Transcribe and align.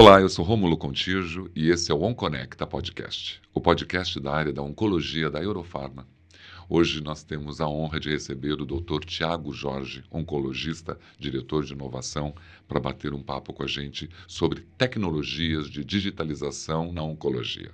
Olá, 0.00 0.20
eu 0.20 0.28
sou 0.28 0.44
Rômulo 0.44 0.76
Contígio 0.76 1.50
e 1.56 1.70
esse 1.70 1.90
é 1.90 1.94
o 1.94 2.02
OnConnecta 2.02 2.64
Podcast, 2.64 3.42
o 3.52 3.60
podcast 3.60 4.20
da 4.20 4.32
área 4.32 4.52
da 4.52 4.62
oncologia 4.62 5.28
da 5.28 5.42
Eurofarma. 5.42 6.06
Hoje 6.68 7.02
nós 7.02 7.24
temos 7.24 7.60
a 7.60 7.68
honra 7.68 7.98
de 7.98 8.08
receber 8.08 8.52
o 8.52 8.64
Dr. 8.64 9.04
Tiago 9.04 9.52
Jorge, 9.52 10.04
oncologista, 10.08 10.96
diretor 11.18 11.64
de 11.64 11.72
inovação, 11.72 12.32
para 12.68 12.78
bater 12.78 13.12
um 13.12 13.20
papo 13.20 13.52
com 13.52 13.64
a 13.64 13.66
gente 13.66 14.08
sobre 14.28 14.64
tecnologias 14.78 15.68
de 15.68 15.84
digitalização 15.84 16.92
na 16.92 17.02
oncologia. 17.02 17.72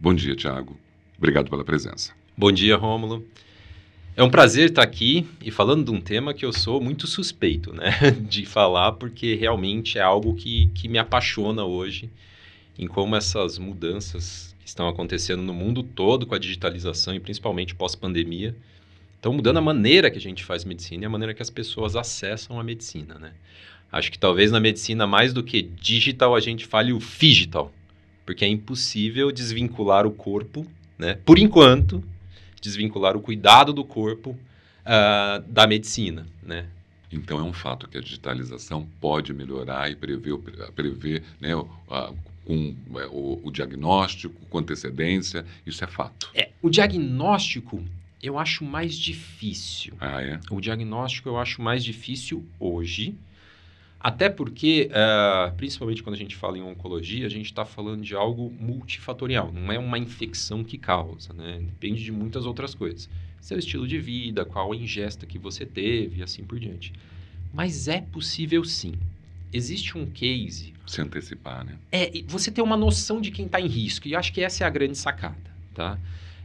Bom 0.00 0.14
dia, 0.14 0.34
Tiago. 0.34 0.78
Obrigado 1.18 1.50
pela 1.50 1.62
presença. 1.62 2.14
Bom 2.38 2.50
dia, 2.50 2.74
Rômulo. 2.74 3.22
É 4.20 4.22
um 4.22 4.28
prazer 4.28 4.68
estar 4.68 4.82
aqui 4.82 5.26
e 5.40 5.50
falando 5.50 5.86
de 5.86 5.90
um 5.90 5.98
tema 5.98 6.34
que 6.34 6.44
eu 6.44 6.52
sou 6.52 6.78
muito 6.78 7.06
suspeito 7.06 7.72
né, 7.72 7.90
de 8.20 8.44
falar, 8.44 8.92
porque 8.92 9.34
realmente 9.34 9.96
é 9.96 10.02
algo 10.02 10.34
que, 10.34 10.66
que 10.74 10.88
me 10.88 10.98
apaixona 10.98 11.64
hoje 11.64 12.10
em 12.78 12.86
como 12.86 13.16
essas 13.16 13.56
mudanças 13.56 14.54
que 14.60 14.68
estão 14.68 14.86
acontecendo 14.86 15.42
no 15.42 15.54
mundo 15.54 15.82
todo 15.82 16.26
com 16.26 16.34
a 16.34 16.38
digitalização 16.38 17.14
e 17.14 17.18
principalmente 17.18 17.74
pós-pandemia 17.74 18.54
estão 19.16 19.32
mudando 19.32 19.56
a 19.56 19.62
maneira 19.62 20.10
que 20.10 20.18
a 20.18 20.20
gente 20.20 20.44
faz 20.44 20.66
medicina 20.66 21.04
e 21.04 21.06
a 21.06 21.10
maneira 21.10 21.32
que 21.32 21.40
as 21.40 21.48
pessoas 21.48 21.96
acessam 21.96 22.60
a 22.60 22.62
medicina. 22.62 23.14
Né? 23.18 23.32
Acho 23.90 24.12
que 24.12 24.18
talvez 24.18 24.50
na 24.50 24.60
medicina, 24.60 25.06
mais 25.06 25.32
do 25.32 25.42
que 25.42 25.62
digital, 25.62 26.36
a 26.36 26.40
gente 26.40 26.66
fale 26.66 26.92
o 26.92 26.98
digital, 26.98 27.72
porque 28.26 28.44
é 28.44 28.48
impossível 28.48 29.32
desvincular 29.32 30.06
o 30.06 30.10
corpo, 30.10 30.66
né, 30.98 31.16
por 31.24 31.38
enquanto, 31.38 32.04
desvincular 32.60 33.16
o 33.16 33.20
cuidado 33.20 33.72
do 33.72 33.84
corpo 33.84 34.30
uh, 34.30 35.42
da 35.48 35.66
medicina, 35.66 36.26
né? 36.42 36.66
Então 37.12 37.38
é 37.38 37.42
um 37.42 37.52
fato 37.52 37.88
que 37.88 37.98
a 37.98 38.00
digitalização 38.00 38.86
pode 39.00 39.32
melhorar 39.32 39.90
e 39.90 39.96
prever, 39.96 40.38
prever 40.74 41.24
né, 41.40 41.50
com 42.44 42.74
é, 42.96 43.06
o, 43.06 43.40
o, 43.42 43.50
diagnóstico, 43.50 44.34
com 44.48 44.58
antecedência, 44.58 45.44
isso 45.66 45.82
é 45.82 45.86
fato. 45.88 46.30
É, 46.32 46.50
o 46.62 46.70
diagnóstico 46.70 47.82
eu 48.22 48.38
acho 48.38 48.64
mais 48.64 48.94
difícil. 48.94 49.94
Ah, 50.00 50.22
é? 50.22 50.38
O 50.50 50.60
diagnóstico 50.60 51.28
eu 51.28 51.38
acho 51.38 51.60
mais 51.60 51.82
difícil 51.82 52.44
hoje, 52.58 53.14
até 54.02 54.30
porque, 54.30 54.90
uh, 54.90 55.54
principalmente 55.56 56.02
quando 56.02 56.14
a 56.14 56.18
gente 56.18 56.34
fala 56.34 56.56
em 56.56 56.62
oncologia, 56.62 57.26
a 57.26 57.28
gente 57.28 57.44
está 57.46 57.66
falando 57.66 58.02
de 58.02 58.14
algo 58.14 58.50
multifatorial, 58.58 59.52
não 59.52 59.70
é 59.70 59.78
uma 59.78 59.98
infecção 59.98 60.64
que 60.64 60.78
causa, 60.78 61.34
né? 61.34 61.60
Depende 61.60 62.02
de 62.02 62.10
muitas 62.10 62.46
outras 62.46 62.74
coisas. 62.74 63.10
Seu 63.42 63.58
estilo 63.58 63.86
de 63.86 63.98
vida, 63.98 64.46
qual 64.46 64.72
a 64.72 64.76
ingesta 64.76 65.26
que 65.26 65.38
você 65.38 65.66
teve 65.66 66.20
e 66.20 66.22
assim 66.22 66.42
por 66.44 66.58
diante. 66.58 66.94
Mas 67.52 67.88
é 67.88 68.00
possível 68.00 68.64
sim. 68.64 68.94
Existe 69.52 69.98
um 69.98 70.06
case. 70.06 70.72
Se 70.86 71.02
antecipar, 71.02 71.62
né? 71.62 71.76
É, 71.92 72.10
você 72.26 72.50
ter 72.50 72.62
uma 72.62 72.78
noção 72.78 73.20
de 73.20 73.30
quem 73.30 73.44
está 73.44 73.60
em 73.60 73.66
risco, 73.66 74.08
e 74.08 74.14
acho 74.14 74.32
que 74.32 74.42
essa 74.42 74.64
é 74.64 74.66
a 74.66 74.70
grande 74.70 74.96
sacada, 74.96 75.36
tá? 75.74 75.98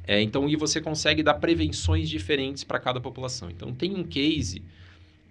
É, 0.06 0.22
então, 0.22 0.50
e 0.50 0.58
você 0.58 0.82
consegue 0.82 1.24
dar 1.24 1.36
prevenções 1.36 2.10
diferentes 2.10 2.66
para 2.66 2.80
cada 2.80 3.00
população. 3.00 3.50
Então, 3.50 3.74
tem 3.74 3.96
um 3.96 4.04
case 4.04 4.62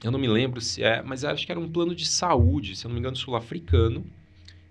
eu 0.05 0.11
não 0.11 0.19
me 0.19 0.29
lembro 0.29 0.61
se 0.61 0.83
é, 0.83 1.03
mas 1.03 1.25
acho 1.25 1.47
que 1.47 1.51
era 1.51 1.59
um 1.59 1.69
plano 1.69 1.95
de 1.95 2.05
saúde, 2.05 2.77
se 2.77 2.85
eu 2.85 2.91
não 2.91 2.95
me 2.95 3.01
engano, 3.01 3.17
sul-africano. 3.17 4.05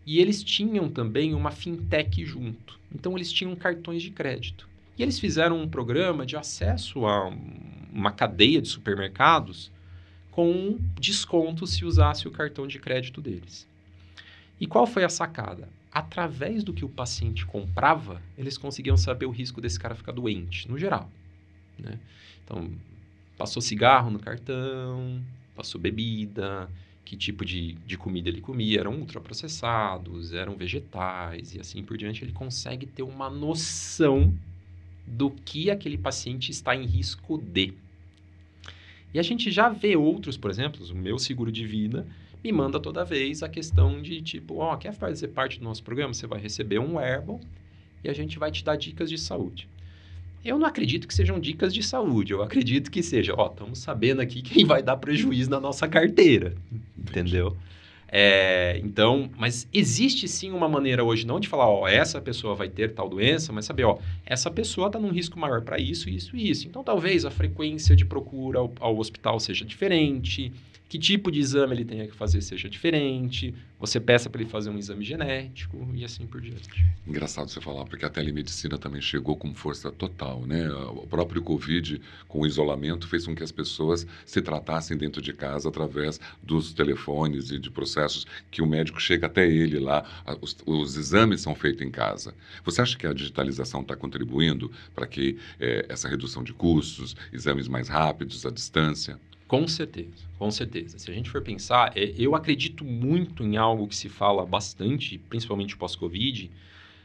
E 0.05 0.19
eles 0.19 0.43
tinham 0.43 0.87
também 0.87 1.33
uma 1.33 1.49
fintech 1.49 2.23
junto. 2.23 2.79
Então 2.93 3.17
eles 3.17 3.31
tinham 3.31 3.55
cartões 3.55 4.03
de 4.03 4.11
crédito. 4.11 4.69
E 4.95 5.01
eles 5.01 5.17
fizeram 5.17 5.59
um 5.59 5.67
programa 5.67 6.23
de 6.23 6.37
acesso 6.37 7.07
a 7.07 7.33
uma 7.91 8.11
cadeia 8.11 8.61
de 8.61 8.67
supermercados 8.67 9.71
com 10.29 10.77
desconto 10.99 11.65
se 11.65 11.83
usasse 11.83 12.27
o 12.27 12.31
cartão 12.31 12.67
de 12.67 12.77
crédito 12.77 13.19
deles. 13.19 13.67
E 14.59 14.67
qual 14.67 14.85
foi 14.85 15.03
a 15.03 15.09
sacada? 15.09 15.67
Através 15.91 16.63
do 16.63 16.73
que 16.73 16.85
o 16.85 16.89
paciente 16.89 17.43
comprava, 17.43 18.21
eles 18.37 18.57
conseguiam 18.57 18.97
saber 18.97 19.25
o 19.25 19.31
risco 19.31 19.59
desse 19.59 19.79
cara 19.79 19.95
ficar 19.95 20.11
doente, 20.11 20.69
no 20.69 20.77
geral. 20.77 21.09
Né? 21.77 21.99
Então, 22.43 22.69
Passou 23.37 23.61
cigarro 23.61 24.11
no 24.11 24.19
cartão, 24.19 25.21
passou 25.55 25.79
bebida, 25.79 26.69
que 27.03 27.17
tipo 27.17 27.43
de, 27.43 27.73
de 27.85 27.97
comida 27.97 28.29
ele 28.29 28.41
comia, 28.41 28.79
eram 28.79 28.95
ultraprocessados, 28.95 30.33
eram 30.33 30.55
vegetais 30.55 31.53
e 31.53 31.59
assim 31.59 31.83
por 31.83 31.97
diante. 31.97 32.23
Ele 32.23 32.31
consegue 32.31 32.85
ter 32.85 33.03
uma 33.03 33.29
noção 33.29 34.33
do 35.05 35.29
que 35.29 35.69
aquele 35.69 35.97
paciente 35.97 36.51
está 36.51 36.75
em 36.75 36.85
risco 36.85 37.37
de. 37.37 37.73
E 39.13 39.19
a 39.19 39.23
gente 39.23 39.51
já 39.51 39.69
vê 39.69 39.95
outros, 39.95 40.37
por 40.37 40.49
exemplo, 40.49 40.83
o 40.89 40.95
meu 40.95 41.19
seguro 41.19 41.51
de 41.51 41.65
vida 41.65 42.07
me 42.43 42.51
manda 42.51 42.79
toda 42.79 43.05
vez 43.05 43.43
a 43.43 43.49
questão 43.49 44.01
de 44.01 44.21
tipo, 44.21 44.55
ó, 44.55 44.73
oh, 44.73 44.77
quer 44.77 44.93
fazer 44.93 45.29
parte 45.29 45.59
do 45.59 45.63
nosso 45.63 45.83
programa? 45.83 46.13
Você 46.13 46.27
vai 46.27 46.39
receber 46.39 46.79
um 46.79 46.95
wearable 46.95 47.39
e 48.03 48.09
a 48.09 48.13
gente 48.13 48.37
vai 48.39 48.51
te 48.51 48.63
dar 48.63 48.75
dicas 48.75 49.09
de 49.09 49.17
saúde. 49.17 49.69
Eu 50.43 50.59
não 50.59 50.67
acredito 50.67 51.07
que 51.07 51.13
sejam 51.13 51.39
dicas 51.39 51.73
de 51.73 51.81
saúde. 51.81 52.33
Eu 52.33 52.41
acredito 52.41 52.91
que 52.91 53.01
seja, 53.01 53.33
ó, 53.37 53.47
estamos 53.47 53.79
sabendo 53.79 54.21
aqui 54.21 54.41
quem 54.41 54.65
vai 54.65 54.83
dar 54.83 54.97
prejuízo 54.97 55.49
na 55.49 55.59
nossa 55.59 55.87
carteira, 55.87 56.53
entendeu? 56.97 57.55
É, 58.15 58.79
então, 58.83 59.27
mas 59.35 59.67
existe 59.73 60.27
sim 60.27 60.51
uma 60.51 60.69
maneira 60.69 61.03
hoje 61.03 61.25
não 61.25 61.39
de 61.39 61.47
falar, 61.47 61.67
ó, 61.67 61.87
essa 61.87 62.21
pessoa 62.21 62.53
vai 62.53 62.69
ter 62.69 62.93
tal 62.93 63.09
doença, 63.09 63.51
mas 63.51 63.65
saber, 63.65 63.85
ó, 63.85 63.97
essa 64.23 64.51
pessoa 64.51 64.85
está 64.85 64.99
num 64.99 65.09
risco 65.09 65.39
maior 65.39 65.61
para 65.63 65.79
isso, 65.79 66.07
isso 66.07 66.37
e 66.37 66.47
isso. 66.47 66.67
Então, 66.67 66.83
talvez 66.83 67.25
a 67.25 67.31
frequência 67.31 67.95
de 67.95 68.05
procura 68.05 68.59
ao, 68.59 68.71
ao 68.79 68.99
hospital 68.99 69.39
seja 69.39 69.65
diferente, 69.65 70.53
que 70.93 70.99
tipo 70.99 71.31
de 71.31 71.39
exame 71.39 71.73
ele 71.73 71.85
tenha 71.85 72.07
que 72.07 72.15
fazer 72.15 72.39
seja 72.39 72.69
diferente, 72.69 73.51
você 73.79 73.99
peça 73.99 74.29
para 74.29 74.41
ele 74.41 74.49
fazer 74.51 74.69
um 74.69 74.77
exame 74.77 75.03
genético 75.03 75.89
e 75.91 76.05
assim 76.05 76.27
por 76.27 76.39
diante. 76.39 76.85
Engraçado 77.07 77.49
você 77.49 77.59
falar, 77.59 77.83
porque 77.85 78.05
a 78.05 78.11
telemedicina 78.11 78.77
também 78.77 79.01
chegou 79.01 79.35
com 79.35 79.55
força 79.55 79.91
total, 79.91 80.45
né? 80.45 80.71
O 80.71 81.07
próprio 81.07 81.41
Covid, 81.41 81.99
com 82.27 82.41
o 82.41 82.45
isolamento, 82.45 83.07
fez 83.07 83.25
com 83.25 83.33
que 83.33 83.41
as 83.41 83.51
pessoas 83.51 84.05
se 84.23 84.39
tratassem 84.39 84.95
dentro 84.95 85.19
de 85.19 85.33
casa 85.33 85.67
através 85.67 86.19
dos 86.43 86.75
telefones 86.75 87.49
e 87.49 87.57
de 87.57 87.71
processos 87.71 88.27
que 88.51 88.61
o 88.61 88.67
médico 88.67 89.01
chega 89.01 89.25
até 89.25 89.49
ele 89.49 89.79
lá, 89.79 90.05
os, 90.41 90.55
os 90.63 90.95
exames 90.95 91.41
são 91.41 91.55
feitos 91.55 91.81
em 91.81 91.89
casa. 91.89 92.35
Você 92.63 92.83
acha 92.83 92.95
que 92.95 93.07
a 93.07 93.13
digitalização 93.13 93.81
está 93.81 93.95
contribuindo 93.95 94.71
para 94.93 95.07
que 95.07 95.39
é, 95.59 95.87
essa 95.89 96.07
redução 96.07 96.43
de 96.43 96.53
custos, 96.53 97.15
exames 97.33 97.67
mais 97.67 97.87
rápidos 97.87 98.45
à 98.45 98.51
distância? 98.51 99.19
Com 99.47 99.67
certeza, 99.67 100.23
com 100.39 100.49
certeza. 100.49 100.97
Se 100.97 101.11
a 101.11 101.13
gente 101.13 101.29
for 101.29 101.41
pensar, 101.41 101.95
é, 101.95 102.13
eu 102.17 102.35
acredito 102.35 102.83
muito 102.83 103.43
em 103.43 103.57
algo 103.57 103.87
que 103.87 103.95
se 103.95 104.09
fala 104.09 104.45
bastante, 104.45 105.17
principalmente 105.29 105.77
pós-Covid, 105.77 106.49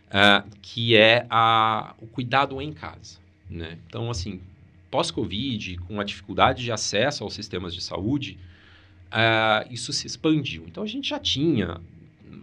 uh, 0.09 0.49
que 0.63 0.97
é 0.97 1.27
a, 1.29 1.95
o 2.01 2.07
cuidado 2.07 2.61
em 2.61 2.73
casa. 2.73 3.19
Né? 3.51 3.79
Então, 3.87 4.11
assim, 4.11 4.41
pós-Covid, 4.91 5.79
com 5.79 6.01
a 6.01 6.05
dificuldade 6.05 6.65
de 6.65 6.73
acesso 6.73 7.25
aos 7.25 7.35
sistemas 7.35 7.75
de 7.75 7.83
saúde, 7.83 8.39
uh, 9.09 9.73
isso 9.73 9.93
se 9.93 10.07
expandiu. 10.07 10.65
Então, 10.67 10.83
a 10.83 10.87
gente 10.87 11.09
já 11.09 11.19
tinha 11.19 11.81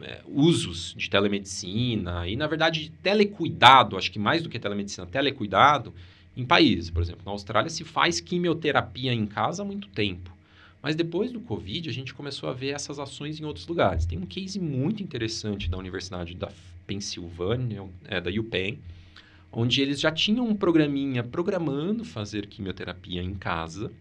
é, 0.01 0.21
usos 0.27 0.93
de 0.97 1.09
telemedicina 1.09 2.27
e, 2.27 2.35
na 2.35 2.47
verdade, 2.47 2.91
telecuidado, 3.01 3.97
acho 3.97 4.11
que 4.11 4.19
mais 4.19 4.43
do 4.43 4.49
que 4.49 4.59
telemedicina, 4.59 5.07
telecuidado, 5.07 5.93
em 6.35 6.45
países. 6.45 6.89
Por 6.89 7.01
exemplo, 7.01 7.21
na 7.25 7.31
Austrália 7.31 7.69
se 7.69 7.83
faz 7.83 8.19
quimioterapia 8.19 9.13
em 9.13 9.25
casa 9.25 9.63
há 9.63 9.65
muito 9.65 9.87
tempo. 9.89 10.35
Mas 10.81 10.95
depois 10.95 11.31
do 11.31 11.39
Covid, 11.39 11.89
a 11.89 11.93
gente 11.93 12.13
começou 12.13 12.47
a 12.47 12.53
ver 12.53 12.69
essas 12.69 12.99
ações 12.99 13.39
em 13.39 13.43
outros 13.43 13.65
lugares. 13.67 14.05
Tem 14.05 14.19
um 14.19 14.25
case 14.25 14.59
muito 14.59 15.01
interessante 15.01 15.69
da 15.69 15.77
Universidade 15.77 16.35
da 16.35 16.51
Pensilvânia, 16.85 17.83
é, 18.03 18.21
da 18.21 18.29
UPenn, 18.29 18.77
onde 19.51 19.81
eles 19.81 19.99
já 19.99 20.11
tinham 20.11 20.47
um 20.47 20.55
programinha 20.55 21.23
programando 21.23 22.05
fazer 22.05 22.45
quimioterapia 22.45 23.23
em 23.23 23.33
casa. 23.33 23.91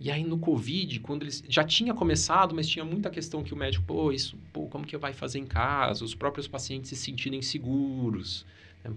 E 0.00 0.10
aí 0.10 0.24
no 0.24 0.38
Covid, 0.38 0.98
quando 1.00 1.24
eles 1.24 1.44
já 1.48 1.62
tinha 1.62 1.92
começado, 1.92 2.54
mas 2.54 2.66
tinha 2.66 2.84
muita 2.84 3.10
questão 3.10 3.42
que 3.42 3.52
o 3.52 3.56
médico, 3.56 3.84
pô, 3.84 4.10
isso, 4.10 4.38
pô, 4.52 4.66
como 4.68 4.86
que 4.86 4.96
vai 4.96 5.12
fazer 5.12 5.40
em 5.40 5.46
casa? 5.46 6.04
Os 6.04 6.14
próprios 6.14 6.48
pacientes 6.48 6.88
se 6.88 6.96
sentindo 6.96 7.36
inseguros, 7.36 8.46
né? 8.82 8.90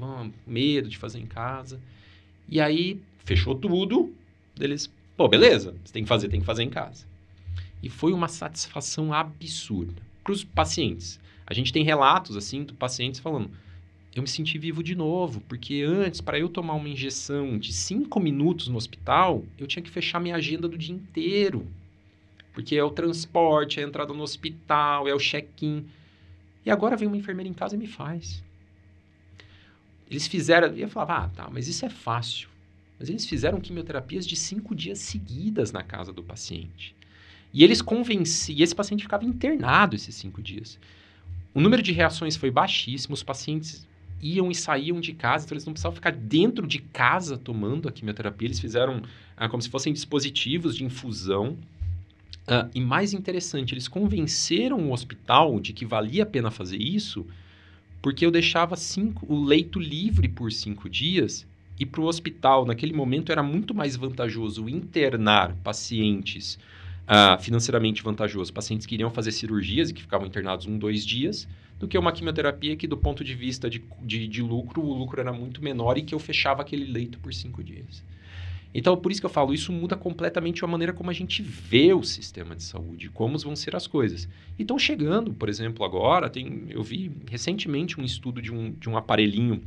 medo 0.48 0.88
de 0.88 0.98
fazer 0.98 1.20
em 1.20 1.28
casa. 1.28 1.80
E 2.48 2.62
aí, 2.62 3.02
fechou 3.24 3.56
tudo. 3.56 4.14
Eles, 4.60 4.90
pô, 5.18 5.28
beleza, 5.28 5.76
você 5.84 5.94
tem 5.94 6.04
que 6.04 6.10
fazer, 6.10 6.30
tem 6.30 6.40
que 6.40 6.46
fazer 6.46 6.64
em 6.64 6.70
casa. 6.70 7.06
E 7.82 7.90
foi 7.90 8.14
uma 8.14 8.28
satisfação 8.28 9.14
absurda 9.14 10.02
para 10.24 10.34
os 10.34 10.44
pacientes. 10.44 11.20
A 11.46 11.54
gente 11.54 11.72
tem 11.72 11.84
relatos, 11.84 12.36
assim, 12.36 12.64
do 12.64 12.74
pacientes 12.74 13.20
falando, 13.20 13.52
eu 14.16 14.22
me 14.22 14.30
senti 14.30 14.58
vivo 14.58 14.82
de 14.82 14.96
novo, 14.96 15.42
porque 15.42 15.84
antes, 15.86 16.22
para 16.22 16.40
eu 16.40 16.48
tomar 16.48 16.74
uma 16.74 16.88
injeção 16.88 17.60
de 17.60 17.74
cinco 17.74 18.18
minutos 18.20 18.70
no 18.70 18.78
hospital, 18.78 19.44
eu 19.58 19.68
tinha 19.68 19.84
que 19.84 19.90
fechar 19.90 20.22
minha 20.22 20.36
agenda 20.36 20.70
do 20.70 20.78
dia 20.78 20.96
inteiro. 20.96 21.68
Porque 22.54 22.78
é 22.78 22.84
o 22.84 22.90
transporte, 22.90 23.82
é 23.82 23.84
a 23.84 23.88
entrada 23.88 24.14
no 24.14 24.24
hospital, 24.24 25.08
é 25.08 25.14
o 25.14 25.20
check-in. 25.20 25.86
E 26.66 26.72
agora 26.72 26.96
vem 26.96 27.10
uma 27.10 27.18
enfermeira 27.18 27.50
em 27.50 27.54
casa 27.54 27.76
e 27.76 27.78
me 27.78 27.88
faz. 27.88 28.42
Eles 30.10 30.28
fizeram, 30.28 30.68
eu 30.76 30.88
falava, 30.88 31.26
ah, 31.26 31.30
tá, 31.30 31.50
mas 31.52 31.68
isso 31.68 31.86
é 31.86 31.90
fácil. 31.90 32.48
Mas 33.00 33.10
eles 33.10 33.26
fizeram 33.26 33.60
quimioterapias 33.60 34.26
de 34.26 34.36
cinco 34.36 34.74
dias 34.76 35.00
seguidas 35.00 35.72
na 35.72 35.84
casa 35.84 36.14
do 36.14 36.24
paciente. 36.24 36.96
E 37.54 37.64
eles 37.64 37.82
convenciam, 37.82 38.58
e 38.58 38.64
esse 38.64 38.76
paciente 38.76 39.04
ficava 39.04 39.26
internado 39.26 39.96
esses 39.96 40.16
cinco 40.16 40.42
dias. 40.42 40.78
o 41.54 41.62
número 41.62 41.82
de 41.82 41.94
reações 41.94 42.36
foi 42.36 42.52
baixíssimo, 42.52 43.14
os 43.14 43.24
pacientes 43.24 43.88
iam 44.22 44.52
e 44.52 44.56
saíam 44.56 45.00
de 45.00 45.14
casa, 45.14 45.46
então 45.46 45.56
eles 45.56 45.66
não 45.66 45.74
precisavam 45.74 45.96
ficar 45.96 46.12
dentro 46.12 46.68
de 46.68 46.80
casa 46.80 47.38
tomando 47.38 47.88
a 47.88 47.92
quimioterapia, 47.92 48.48
eles 48.48 48.60
fizeram 48.60 49.02
ah, 49.38 49.48
como 49.48 49.62
se 49.62 49.70
fossem 49.70 49.94
dispositivos 49.94 50.76
de 50.76 50.84
infusão. 50.84 51.58
Ah, 52.48 52.68
e 52.74 52.82
mais 52.82 53.14
interessante, 53.14 53.74
eles 53.74 53.88
convenceram 53.88 54.90
o 54.90 54.92
hospital 54.92 55.60
de 55.60 55.74
que 55.74 55.86
valia 55.86 56.24
a 56.24 56.26
pena 56.26 56.52
fazer 56.52 56.82
isso, 56.82 57.26
porque 58.06 58.24
eu 58.24 58.30
deixava 58.30 58.76
cinco, 58.76 59.26
o 59.28 59.44
leito 59.44 59.80
livre 59.80 60.28
por 60.28 60.52
cinco 60.52 60.88
dias 60.88 61.44
e 61.80 61.88
para 61.88 62.02
o 62.02 62.06
hospital, 62.06 62.64
naquele 62.64 62.94
momento, 62.94 63.32
era 63.32 63.42
muito 63.42 63.74
mais 63.74 63.96
vantajoso 63.96 64.70
internar 64.70 65.56
pacientes 65.64 66.60
uh, 67.10 67.42
financeiramente 67.42 68.04
vantajoso, 68.04 68.54
pacientes 68.54 68.86
que 68.86 68.94
iriam 68.94 69.10
fazer 69.10 69.32
cirurgias 69.32 69.90
e 69.90 69.94
que 69.96 70.04
ficavam 70.04 70.28
internados 70.28 70.68
um, 70.68 70.78
dois 70.78 71.04
dias, 71.04 71.48
do 71.80 71.88
que 71.88 71.98
uma 71.98 72.12
quimioterapia 72.12 72.76
que, 72.76 72.86
do 72.86 72.96
ponto 72.96 73.24
de 73.24 73.34
vista 73.34 73.68
de, 73.68 73.84
de, 74.04 74.28
de 74.28 74.44
lucro, 74.44 74.84
o 74.84 74.94
lucro 74.94 75.20
era 75.20 75.34
muito 75.34 75.60
menor 75.64 75.98
e 75.98 76.04
que 76.04 76.14
eu 76.14 76.20
fechava 76.20 76.62
aquele 76.62 76.86
leito 76.86 77.18
por 77.18 77.34
cinco 77.34 77.64
dias. 77.64 78.04
Então, 78.78 78.98
por 78.98 79.10
isso 79.10 79.22
que 79.22 79.26
eu 79.26 79.30
falo, 79.30 79.54
isso 79.54 79.72
muda 79.72 79.96
completamente 79.96 80.62
a 80.66 80.68
maneira 80.68 80.92
como 80.92 81.10
a 81.10 81.14
gente 81.14 81.42
vê 81.42 81.94
o 81.94 82.04
sistema 82.04 82.54
de 82.54 82.62
saúde, 82.62 83.10
como 83.10 83.40
vão 83.40 83.56
ser 83.56 83.74
as 83.74 83.88
coisas. 83.88 84.28
E 84.60 84.64
estão 84.64 84.78
chegando, 84.78 85.34
por 85.34 85.48
exemplo, 85.48 85.86
agora, 85.86 86.30
tem, 86.30 86.66
eu 86.70 86.84
vi 86.84 87.10
recentemente 87.26 87.98
um 87.98 88.04
estudo 88.04 88.42
de 88.42 88.54
um, 88.54 88.74
de 88.74 88.90
um 88.90 88.98
aparelhinho 88.98 89.62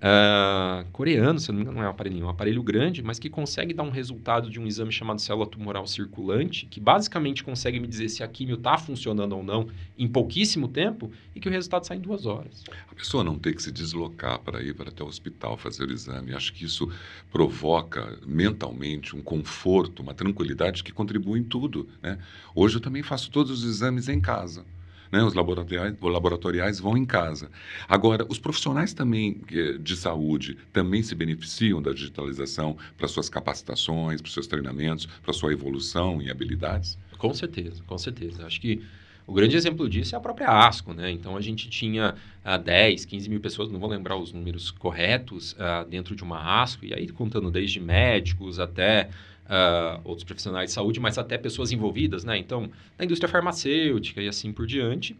uh, 0.00 0.88
coreano, 0.92 1.38
se 1.38 1.48
não 1.48 1.56
me 1.56 1.62
engano, 1.62 1.78
não 1.78 1.84
é 1.84 1.88
um 1.88 1.90
aparelhinho, 1.90 2.24
é 2.24 2.26
um 2.26 2.30
aparelho 2.30 2.62
grande, 2.62 3.02
mas 3.02 3.18
que 3.18 3.28
consegue 3.28 3.74
dar 3.74 3.82
um 3.82 3.90
resultado 3.90 4.50
de 4.50 4.58
um 4.58 4.66
exame 4.66 4.90
chamado 4.90 5.20
célula 5.20 5.46
tumoral 5.46 5.86
circulante, 5.86 6.66
que 6.66 6.80
basicamente 6.80 7.44
consegue 7.44 7.78
me 7.78 7.86
dizer 7.86 8.08
se 8.08 8.22
a 8.22 8.28
químio 8.28 8.56
está 8.56 8.78
funcionando 8.78 9.36
ou 9.36 9.42
não 9.42 9.68
em 9.98 10.08
pouquíssimo 10.08 10.68
tempo 10.68 11.10
e 11.34 11.40
que 11.40 11.48
o 11.48 11.50
resultado 11.50 11.86
sai 11.86 11.98
em 11.98 12.00
duas 12.00 12.26
horas. 12.26 12.64
A 12.90 12.94
pessoa 12.94 13.22
não 13.22 13.38
tem 13.38 13.54
que 13.54 13.62
se 13.62 13.70
deslocar 13.70 14.38
para 14.40 14.62
ir 14.62 14.74
para 14.74 14.88
até 14.88 15.04
o 15.04 15.06
hospital 15.06 15.56
fazer 15.56 15.88
o 15.88 15.92
exame. 15.92 16.34
Acho 16.34 16.52
que 16.52 16.64
isso 16.64 16.90
provoca 17.30 18.18
mentalmente 18.26 19.14
um 19.14 19.22
conforto, 19.22 20.02
uma 20.02 20.14
tranquilidade 20.14 20.82
que 20.82 20.92
contribui 20.92 21.40
em 21.40 21.44
tudo. 21.44 21.88
Né? 22.02 22.18
Hoje 22.54 22.76
eu 22.76 22.80
também 22.80 23.02
faço 23.02 23.30
todos 23.30 23.50
os 23.50 23.64
exames 23.64 24.08
em 24.08 24.20
casa 24.20 24.64
né? 25.10 25.22
os, 25.22 25.34
laboratoriais, 25.34 25.94
laboratoriais 26.00 26.80
vão 26.80 26.96
em 26.96 27.04
casa. 27.04 27.50
Agora, 27.88 28.26
os 28.28 28.38
profissionais 28.38 28.92
também 28.92 29.40
de 29.80 29.96
saúde 29.96 30.56
também 30.72 31.02
se 31.02 31.14
beneficiam 31.14 31.80
da 31.82 31.92
digitalização 31.92 32.76
para 32.96 33.08
suas 33.08 33.28
capacitações, 33.28 34.20
para 34.20 34.30
seus 34.30 34.46
treinamentos, 34.46 35.06
para 35.06 35.32
sua 35.32 35.52
evolução 35.52 36.20
em 36.20 36.30
habilidades? 36.30 36.98
Com 37.18 37.34
certeza, 37.34 37.82
com 37.86 37.98
certeza. 37.98 38.46
Acho 38.46 38.60
que 38.60 38.82
o 39.30 39.32
grande 39.32 39.56
exemplo 39.56 39.88
disso 39.88 40.16
é 40.16 40.18
a 40.18 40.20
própria 40.20 40.48
ASCO, 40.48 40.92
né? 40.92 41.08
Então 41.10 41.36
a 41.36 41.40
gente 41.40 41.68
tinha 41.68 42.16
uh, 42.44 42.58
10, 42.58 43.04
15 43.04 43.28
mil 43.28 43.40
pessoas, 43.40 43.70
não 43.70 43.78
vou 43.78 43.88
lembrar 43.88 44.16
os 44.16 44.32
números 44.32 44.72
corretos, 44.72 45.52
uh, 45.52 45.88
dentro 45.88 46.16
de 46.16 46.24
uma 46.24 46.62
ASCO, 46.62 46.84
e 46.84 46.92
aí 46.92 47.08
contando 47.08 47.48
desde 47.48 47.78
médicos 47.78 48.58
até 48.58 49.08
uh, 49.50 50.00
outros 50.04 50.24
profissionais 50.24 50.70
de 50.70 50.74
saúde, 50.74 51.00
mas 51.00 51.18
até 51.18 51.36
pessoas 51.36 51.72
envolvidas, 51.72 52.24
né? 52.24 52.38
Então, 52.38 52.70
na 52.96 53.04
indústria 53.04 53.28
farmacêutica 53.28 54.22
e 54.22 54.28
assim 54.28 54.52
por 54.52 54.66
diante. 54.66 55.16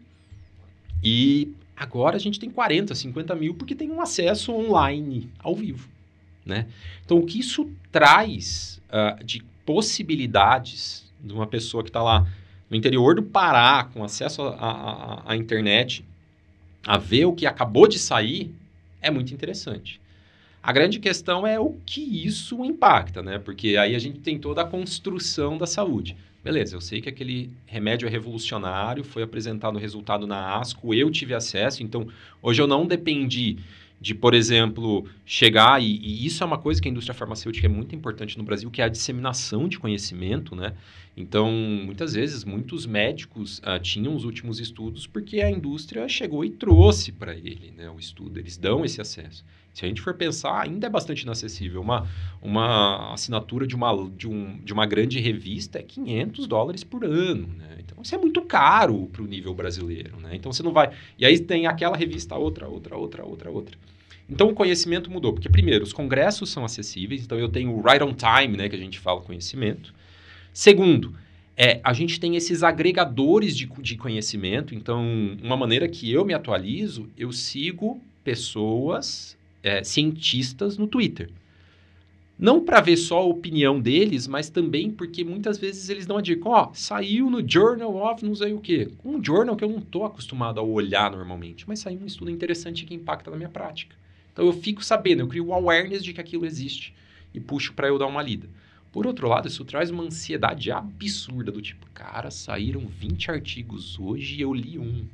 E 1.03 1.53
agora 1.75 2.15
a 2.15 2.19
gente 2.19 2.39
tem 2.39 2.49
40, 2.49 2.95
50 2.95 3.35
mil 3.35 3.53
porque 3.53 3.75
tem 3.75 3.91
um 3.91 4.01
acesso 4.01 4.53
online, 4.53 5.29
ao 5.39 5.55
vivo, 5.55 5.89
né? 6.45 6.67
Então, 7.05 7.17
o 7.17 7.25
que 7.25 7.39
isso 7.39 7.69
traz 7.91 8.81
uh, 8.87 9.23
de 9.23 9.43
possibilidades 9.65 11.11
de 11.19 11.33
uma 11.33 11.45
pessoa 11.45 11.83
que 11.83 11.89
está 11.89 12.01
lá 12.01 12.27
no 12.69 12.77
interior 12.77 13.15
do 13.15 13.21
Pará, 13.21 13.83
com 13.83 14.03
acesso 14.03 14.41
à 14.57 15.35
internet, 15.35 16.05
a 16.87 16.97
ver 16.97 17.25
o 17.25 17.33
que 17.33 17.45
acabou 17.45 17.85
de 17.85 17.99
sair, 17.99 18.55
é 19.01 19.11
muito 19.11 19.33
interessante. 19.33 20.00
A 20.63 20.71
grande 20.71 20.99
questão 20.99 21.45
é 21.45 21.59
o 21.59 21.75
que 21.85 22.01
isso 22.25 22.63
impacta, 22.63 23.23
né? 23.23 23.39
Porque 23.39 23.77
aí 23.77 23.95
a 23.95 23.99
gente 23.99 24.19
tem 24.19 24.37
toda 24.37 24.61
a 24.61 24.65
construção 24.65 25.57
da 25.57 25.65
saúde. 25.65 26.15
Beleza, 26.43 26.75
eu 26.75 26.81
sei 26.81 27.01
que 27.01 27.09
aquele 27.09 27.51
remédio 27.65 28.07
é 28.07 28.11
revolucionário, 28.11 29.03
foi 29.03 29.23
apresentado 29.23 29.75
o 29.75 29.79
resultado 29.79 30.27
na 30.27 30.57
ASCO, 30.57 30.93
eu 30.93 31.09
tive 31.11 31.33
acesso, 31.33 31.83
então 31.83 32.07
hoje 32.41 32.61
eu 32.61 32.67
não 32.67 32.85
dependi 32.85 33.57
de, 33.99 34.15
por 34.15 34.33
exemplo, 34.33 35.05
chegar, 35.23 35.79
e, 35.79 35.97
e, 35.97 36.25
isso 36.25 36.43
é 36.43 36.47
uma 36.47 36.57
coisa 36.57 36.81
que 36.81 36.87
a 36.87 36.91
indústria 36.91 37.13
farmacêutica 37.13 37.67
é 37.67 37.69
muito 37.69 37.95
importante 37.95 38.35
no 38.35 38.43
Brasil, 38.43 38.71
que 38.71 38.81
é 38.81 38.85
a 38.85 38.89
disseminação 38.89 39.67
de 39.67 39.77
conhecimento, 39.77 40.55
né? 40.55 40.73
Então, 41.15 41.51
muitas 41.51 42.13
vezes, 42.13 42.43
muitos 42.43 42.87
médicos 42.87 43.59
uh, 43.59 43.79
tinham 43.79 44.15
os 44.15 44.25
últimos 44.25 44.59
estudos 44.59 45.05
porque 45.05 45.41
a 45.41 45.51
indústria 45.51 46.07
chegou 46.09 46.43
e 46.43 46.49
trouxe 46.49 47.11
para 47.11 47.35
ele 47.35 47.71
né, 47.77 47.89
o 47.91 47.99
estudo, 47.99 48.39
eles 48.39 48.57
dão 48.57 48.83
esse 48.83 48.99
acesso. 48.99 49.45
Se 49.73 49.85
a 49.85 49.87
gente 49.87 50.01
for 50.01 50.13
pensar, 50.13 50.61
ainda 50.61 50.87
é 50.87 50.89
bastante 50.89 51.21
inacessível. 51.21 51.81
Uma, 51.81 52.07
uma 52.41 53.13
assinatura 53.13 53.65
de 53.65 53.75
uma, 53.75 54.09
de, 54.15 54.27
um, 54.27 54.59
de 54.63 54.73
uma 54.73 54.85
grande 54.85 55.19
revista 55.19 55.79
é 55.79 55.83
500 55.83 56.45
dólares 56.45 56.83
por 56.83 57.05
ano. 57.05 57.47
Né? 57.57 57.77
Então, 57.79 57.97
isso 58.01 58.13
é 58.13 58.17
muito 58.17 58.41
caro 58.41 59.09
para 59.11 59.21
o 59.21 59.25
nível 59.25 59.53
brasileiro. 59.53 60.17
Né? 60.19 60.31
Então, 60.33 60.51
você 60.51 60.61
não 60.61 60.73
vai... 60.73 60.91
E 61.17 61.25
aí 61.25 61.39
tem 61.39 61.67
aquela 61.67 61.95
revista, 61.95 62.35
outra, 62.35 62.67
outra, 62.67 62.97
outra, 62.97 63.25
outra, 63.25 63.49
outra. 63.49 63.77
Então, 64.29 64.49
o 64.49 64.53
conhecimento 64.53 65.09
mudou. 65.09 65.31
Porque, 65.31 65.49
primeiro, 65.49 65.85
os 65.85 65.93
congressos 65.93 66.49
são 66.49 66.65
acessíveis. 66.65 67.23
Então, 67.23 67.39
eu 67.39 67.47
tenho 67.47 67.71
o 67.71 67.81
right 67.81 68.03
on 68.03 68.13
time, 68.13 68.57
né, 68.57 68.67
que 68.67 68.75
a 68.75 68.79
gente 68.79 68.99
fala 68.99 69.21
conhecimento. 69.21 69.93
Segundo, 70.53 71.15
é, 71.55 71.79
a 71.81 71.93
gente 71.93 72.19
tem 72.19 72.35
esses 72.35 72.61
agregadores 72.61 73.55
de, 73.55 73.67
de 73.79 73.95
conhecimento. 73.95 74.75
Então, 74.75 75.37
uma 75.41 75.55
maneira 75.55 75.87
que 75.87 76.11
eu 76.11 76.25
me 76.25 76.33
atualizo, 76.33 77.09
eu 77.17 77.31
sigo 77.31 78.01
pessoas 78.21 79.37
é, 79.63 79.83
cientistas 79.83 80.77
no 80.77 80.87
Twitter. 80.87 81.29
Não 82.37 82.59
para 82.59 82.81
ver 82.81 82.97
só 82.97 83.19
a 83.19 83.25
opinião 83.25 83.79
deles, 83.79 84.25
mas 84.25 84.49
também 84.49 84.89
porque 84.89 85.23
muitas 85.23 85.59
vezes 85.59 85.89
eles 85.89 86.07
dão 86.07 86.17
a 86.17 86.21
dica, 86.21 86.49
ó, 86.49 86.69
oh, 86.69 86.73
saiu 86.73 87.29
no 87.29 87.47
Journal 87.47 87.95
of 87.95 88.25
não 88.25 88.33
sei 88.33 88.51
o 88.53 88.59
quê. 88.59 88.89
Um 89.05 89.23
journal 89.23 89.55
que 89.55 89.63
eu 89.63 89.69
não 89.69 89.77
estou 89.77 90.05
acostumado 90.05 90.59
a 90.59 90.63
olhar 90.63 91.11
normalmente, 91.11 91.65
mas 91.67 91.79
saiu 91.79 91.99
um 92.01 92.07
estudo 92.07 92.31
interessante 92.31 92.83
que 92.83 92.95
impacta 92.95 93.29
na 93.29 93.37
minha 93.37 93.47
prática. 93.47 93.95
Então 94.33 94.45
eu 94.45 94.53
fico 94.53 94.83
sabendo, 94.83 95.19
eu 95.19 95.27
crio 95.27 95.47
o 95.47 95.53
awareness 95.53 96.03
de 96.03 96.13
que 96.13 96.21
aquilo 96.21 96.45
existe 96.45 96.95
e 97.31 97.39
puxo 97.39 97.73
para 97.73 97.87
eu 97.87 97.99
dar 97.99 98.07
uma 98.07 98.23
lida. 98.23 98.49
Por 98.91 99.05
outro 99.05 99.27
lado, 99.27 99.47
isso 99.47 99.63
traz 99.63 99.91
uma 99.91 100.03
ansiedade 100.03 100.71
absurda 100.71 101.51
do 101.51 101.61
tipo, 101.61 101.85
cara, 101.93 102.29
saíram 102.31 102.81
20 102.87 103.31
artigos 103.31 103.99
hoje 103.99 104.37
e 104.37 104.41
eu 104.41 104.53
li 104.53 104.79
um, 104.79 105.05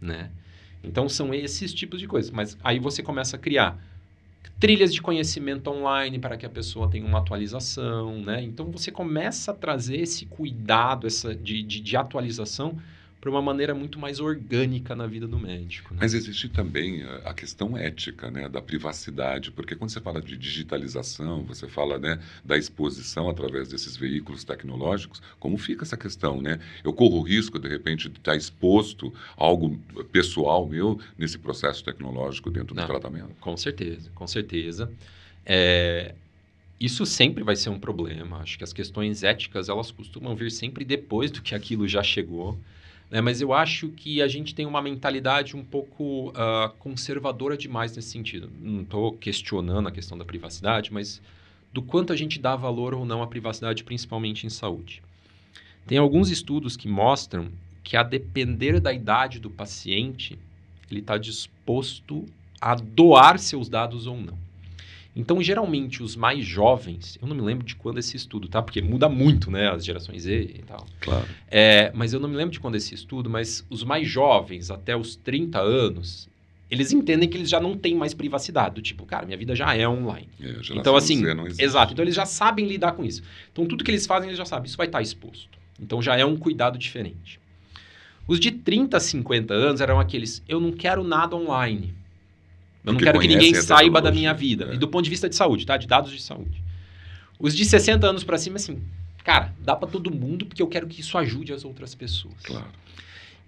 né? 0.00 0.30
Então 0.82 1.08
são 1.08 1.32
esses 1.34 1.72
tipos 1.72 2.00
de 2.00 2.06
coisas. 2.06 2.30
Mas 2.30 2.56
aí 2.62 2.78
você 2.78 3.02
começa 3.02 3.36
a 3.36 3.38
criar 3.38 3.78
trilhas 4.58 4.92
de 4.92 5.00
conhecimento 5.00 5.70
online 5.70 6.18
para 6.18 6.36
que 6.36 6.44
a 6.44 6.50
pessoa 6.50 6.88
tenha 6.88 7.04
uma 7.04 7.18
atualização, 7.18 8.20
né? 8.20 8.42
Então 8.42 8.70
você 8.70 8.90
começa 8.90 9.52
a 9.52 9.54
trazer 9.54 9.96
esse 9.96 10.26
cuidado 10.26 11.06
essa 11.06 11.34
de, 11.34 11.62
de, 11.62 11.80
de 11.80 11.96
atualização 11.96 12.76
para 13.20 13.28
uma 13.30 13.42
maneira 13.42 13.74
muito 13.74 13.98
mais 13.98 14.18
orgânica 14.18 14.96
na 14.96 15.06
vida 15.06 15.28
do 15.28 15.38
médico. 15.38 15.92
Né? 15.92 16.00
Mas 16.02 16.14
existe 16.14 16.48
também 16.48 17.02
a 17.24 17.34
questão 17.34 17.76
ética, 17.76 18.30
né, 18.30 18.48
da 18.48 18.62
privacidade, 18.62 19.50
porque 19.50 19.76
quando 19.76 19.90
você 19.90 20.00
fala 20.00 20.22
de 20.22 20.36
digitalização, 20.38 21.42
você 21.44 21.68
fala, 21.68 21.98
né, 21.98 22.18
da 22.42 22.56
exposição 22.56 23.28
através 23.28 23.68
desses 23.68 23.94
veículos 23.96 24.42
tecnológicos, 24.42 25.20
como 25.38 25.58
fica 25.58 25.84
essa 25.84 25.96
questão, 25.96 26.40
né? 26.40 26.58
Eu 26.82 26.92
corro 26.92 27.18
o 27.18 27.22
risco 27.22 27.58
de 27.58 27.68
repente 27.68 28.08
de 28.08 28.16
estar 28.16 28.36
exposto 28.36 29.12
a 29.36 29.44
algo 29.44 29.78
pessoal 30.10 30.66
meu 30.66 30.98
nesse 31.18 31.38
processo 31.38 31.84
tecnológico 31.84 32.50
dentro 32.50 32.74
Não, 32.74 32.84
do 32.84 32.86
tratamento? 32.86 33.34
Com 33.40 33.56
certeza, 33.56 34.10
com 34.14 34.26
certeza. 34.26 34.90
É, 35.44 36.14
isso 36.78 37.04
sempre 37.04 37.44
vai 37.44 37.56
ser 37.56 37.68
um 37.68 37.78
problema. 37.78 38.38
Acho 38.38 38.56
que 38.56 38.64
as 38.64 38.72
questões 38.72 39.22
éticas 39.22 39.68
elas 39.68 39.90
costumam 39.90 40.34
vir 40.34 40.50
sempre 40.50 40.84
depois 40.84 41.30
do 41.30 41.42
que 41.42 41.54
aquilo 41.54 41.86
já 41.86 42.02
chegou. 42.02 42.58
Né? 43.10 43.20
Mas 43.20 43.40
eu 43.40 43.52
acho 43.52 43.88
que 43.88 44.22
a 44.22 44.28
gente 44.28 44.54
tem 44.54 44.66
uma 44.66 44.80
mentalidade 44.80 45.56
um 45.56 45.64
pouco 45.64 46.30
uh, 46.30 46.70
conservadora 46.78 47.56
demais 47.56 47.94
nesse 47.96 48.10
sentido. 48.10 48.50
Não 48.60 48.82
estou 48.82 49.12
questionando 49.12 49.88
a 49.88 49.92
questão 49.92 50.16
da 50.16 50.24
privacidade, 50.24 50.92
mas 50.92 51.20
do 51.72 51.82
quanto 51.82 52.12
a 52.12 52.16
gente 52.16 52.38
dá 52.38 52.54
valor 52.54 52.94
ou 52.94 53.04
não 53.04 53.22
à 53.22 53.26
privacidade, 53.26 53.84
principalmente 53.84 54.46
em 54.46 54.50
saúde. 54.50 55.02
Tem 55.86 55.98
alguns 55.98 56.30
estudos 56.30 56.76
que 56.76 56.88
mostram 56.88 57.50
que, 57.82 57.96
a 57.96 58.02
depender 58.02 58.80
da 58.80 58.92
idade 58.92 59.40
do 59.40 59.50
paciente, 59.50 60.38
ele 60.90 61.00
está 61.00 61.16
disposto 61.18 62.26
a 62.60 62.74
doar 62.74 63.38
seus 63.38 63.68
dados 63.68 64.06
ou 64.06 64.16
não. 64.16 64.38
Então, 65.14 65.42
geralmente, 65.42 66.02
os 66.02 66.14
mais 66.14 66.44
jovens, 66.44 67.18
eu 67.20 67.26
não 67.26 67.34
me 67.34 67.42
lembro 67.42 67.64
de 67.66 67.74
quando 67.74 67.98
esse 67.98 68.16
estudo, 68.16 68.48
tá? 68.48 68.62
Porque 68.62 68.80
muda 68.80 69.08
muito, 69.08 69.50
né? 69.50 69.68
As 69.68 69.84
gerações 69.84 70.22
Z 70.22 70.54
e 70.58 70.62
tal. 70.62 70.86
Claro. 71.00 71.26
É, 71.50 71.90
mas 71.94 72.12
eu 72.12 72.20
não 72.20 72.28
me 72.28 72.36
lembro 72.36 72.52
de 72.52 72.60
quando 72.60 72.76
esse 72.76 72.94
estudo, 72.94 73.28
mas 73.28 73.66
os 73.68 73.82
mais 73.82 74.08
jovens, 74.08 74.70
até 74.70 74.96
os 74.96 75.16
30 75.16 75.58
anos, 75.58 76.28
eles 76.70 76.92
entendem 76.92 77.28
que 77.28 77.36
eles 77.36 77.50
já 77.50 77.58
não 77.58 77.76
têm 77.76 77.96
mais 77.96 78.14
privacidade. 78.14 78.76
Do 78.76 78.82
tipo, 78.82 79.04
cara, 79.04 79.26
minha 79.26 79.36
vida 79.36 79.56
já 79.56 79.74
é 79.74 79.86
online. 79.88 80.28
É, 80.40 80.60
então, 80.76 80.94
assim, 80.94 81.20
exato. 81.58 81.92
Então, 81.92 82.04
eles 82.04 82.14
já 82.14 82.24
sabem 82.24 82.66
lidar 82.66 82.92
com 82.92 83.04
isso. 83.04 83.22
Então, 83.52 83.66
tudo 83.66 83.82
que 83.82 83.90
eles 83.90 84.06
fazem, 84.06 84.28
eles 84.28 84.38
já 84.38 84.44
sabem. 84.44 84.68
Isso 84.68 84.76
vai 84.76 84.86
estar 84.86 85.02
exposto. 85.02 85.58
Então, 85.80 86.00
já 86.00 86.16
é 86.16 86.24
um 86.24 86.36
cuidado 86.36 86.78
diferente. 86.78 87.40
Os 88.28 88.38
de 88.38 88.52
30 88.52 88.96
a 88.96 89.00
50 89.00 89.52
anos 89.52 89.80
eram 89.80 89.98
aqueles, 89.98 90.40
eu 90.48 90.60
não 90.60 90.70
quero 90.70 91.02
nada 91.02 91.34
online. 91.34 91.92
Eu 92.84 92.92
não 92.92 93.00
quero 93.00 93.20
que 93.20 93.28
ninguém 93.28 93.54
saiba 93.54 94.00
da 94.00 94.10
minha 94.10 94.32
vida. 94.32 94.70
é. 94.70 94.74
E 94.74 94.78
do 94.78 94.88
ponto 94.88 95.04
de 95.04 95.10
vista 95.10 95.28
de 95.28 95.36
saúde, 95.36 95.66
tá? 95.66 95.76
De 95.76 95.86
dados 95.86 96.10
de 96.10 96.20
saúde. 96.20 96.62
Os 97.38 97.54
de 97.56 97.64
60 97.64 98.06
anos 98.06 98.24
pra 98.24 98.38
cima, 98.38 98.56
assim, 98.56 98.82
cara, 99.24 99.54
dá 99.60 99.74
pra 99.74 99.88
todo 99.88 100.10
mundo 100.10 100.46
porque 100.46 100.62
eu 100.62 100.66
quero 100.66 100.86
que 100.86 101.00
isso 101.00 101.16
ajude 101.16 101.52
as 101.52 101.64
outras 101.64 101.94
pessoas. 101.94 102.34
Claro. 102.42 102.68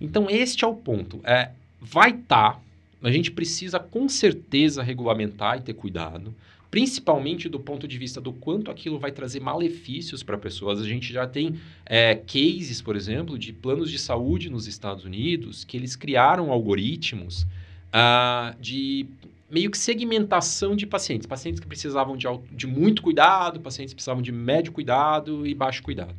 Então, 0.01 0.29
este 0.29 0.65
é 0.65 0.67
o 0.67 0.75
ponto. 0.75 1.21
É, 1.25 1.51
vai 1.81 2.11
estar, 2.11 2.61
a 3.03 3.11
gente 3.11 3.31
precisa 3.31 3.79
com 3.79 4.09
certeza 4.09 4.83
regulamentar 4.83 5.59
e 5.59 5.63
ter 5.63 5.75
cuidado, 5.75 6.35
principalmente 6.71 7.49
do 7.49 7.61
ponto 7.61 7.87
de 7.87 7.99
vista 7.99 8.21
do 8.21 8.33
quanto 8.33 8.71
aquilo 8.71 8.99
vai 8.99 9.13
trazer 9.13 9.41
malefícios 9.41 10.23
para 10.23 10.39
pessoas. 10.39 10.81
A 10.81 10.85
gente 10.85 11.13
já 11.13 11.27
tem 11.27 11.61
é, 11.85 12.15
cases, 12.15 12.81
por 12.81 12.97
exemplo, 12.97 13.39
de 13.39 13.53
planos 13.53 13.91
de 13.91 13.99
saúde 13.99 14.49
nos 14.49 14.67
Estados 14.67 15.05
Unidos 15.05 15.65
que 15.65 15.77
eles 15.77 15.95
criaram 15.95 16.51
algoritmos 16.51 17.47
ah, 17.93 18.55
de 18.61 19.07
meio 19.51 19.71
que 19.71 19.77
segmentação 19.77 20.75
de 20.75 20.87
pacientes. 20.87 21.27
Pacientes 21.27 21.61
que 21.61 21.67
precisavam 21.67 22.17
de, 22.17 22.27
al- 22.27 22.43
de 22.51 22.67
muito 22.67 23.03
cuidado, 23.03 23.61
pacientes 23.61 23.93
que 23.93 23.97
precisavam 23.97 24.23
de 24.23 24.33
médio 24.33 24.73
cuidado 24.73 25.47
e 25.47 25.55
baixo 25.55 25.83
cuidado. 25.83 26.15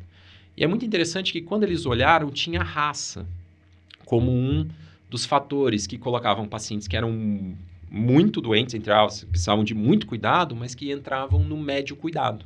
E 0.56 0.62
é 0.62 0.66
muito 0.66 0.84
interessante 0.84 1.32
que 1.32 1.40
quando 1.40 1.64
eles 1.64 1.84
olharam, 1.84 2.30
tinha 2.30 2.62
raça 2.62 3.26
como 4.04 4.30
um 4.30 4.68
dos 5.10 5.24
fatores 5.24 5.86
que 5.86 5.98
colocavam 5.98 6.46
pacientes 6.46 6.86
que 6.86 6.96
eram 6.96 7.56
muito 7.90 8.40
doentes, 8.40 8.74
que 8.74 9.26
precisavam 9.26 9.64
de 9.64 9.74
muito 9.74 10.06
cuidado, 10.06 10.54
mas 10.54 10.74
que 10.74 10.92
entravam 10.92 11.40
no 11.40 11.56
médio 11.56 11.96
cuidado. 11.96 12.44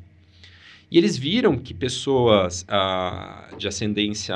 E 0.91 0.97
eles 0.97 1.19
viram 1.19 1.59
que 1.59 1.75
pessoas 1.75 2.65
ah, 2.69 3.51
de 3.59 3.69
ascendência, 3.69 4.35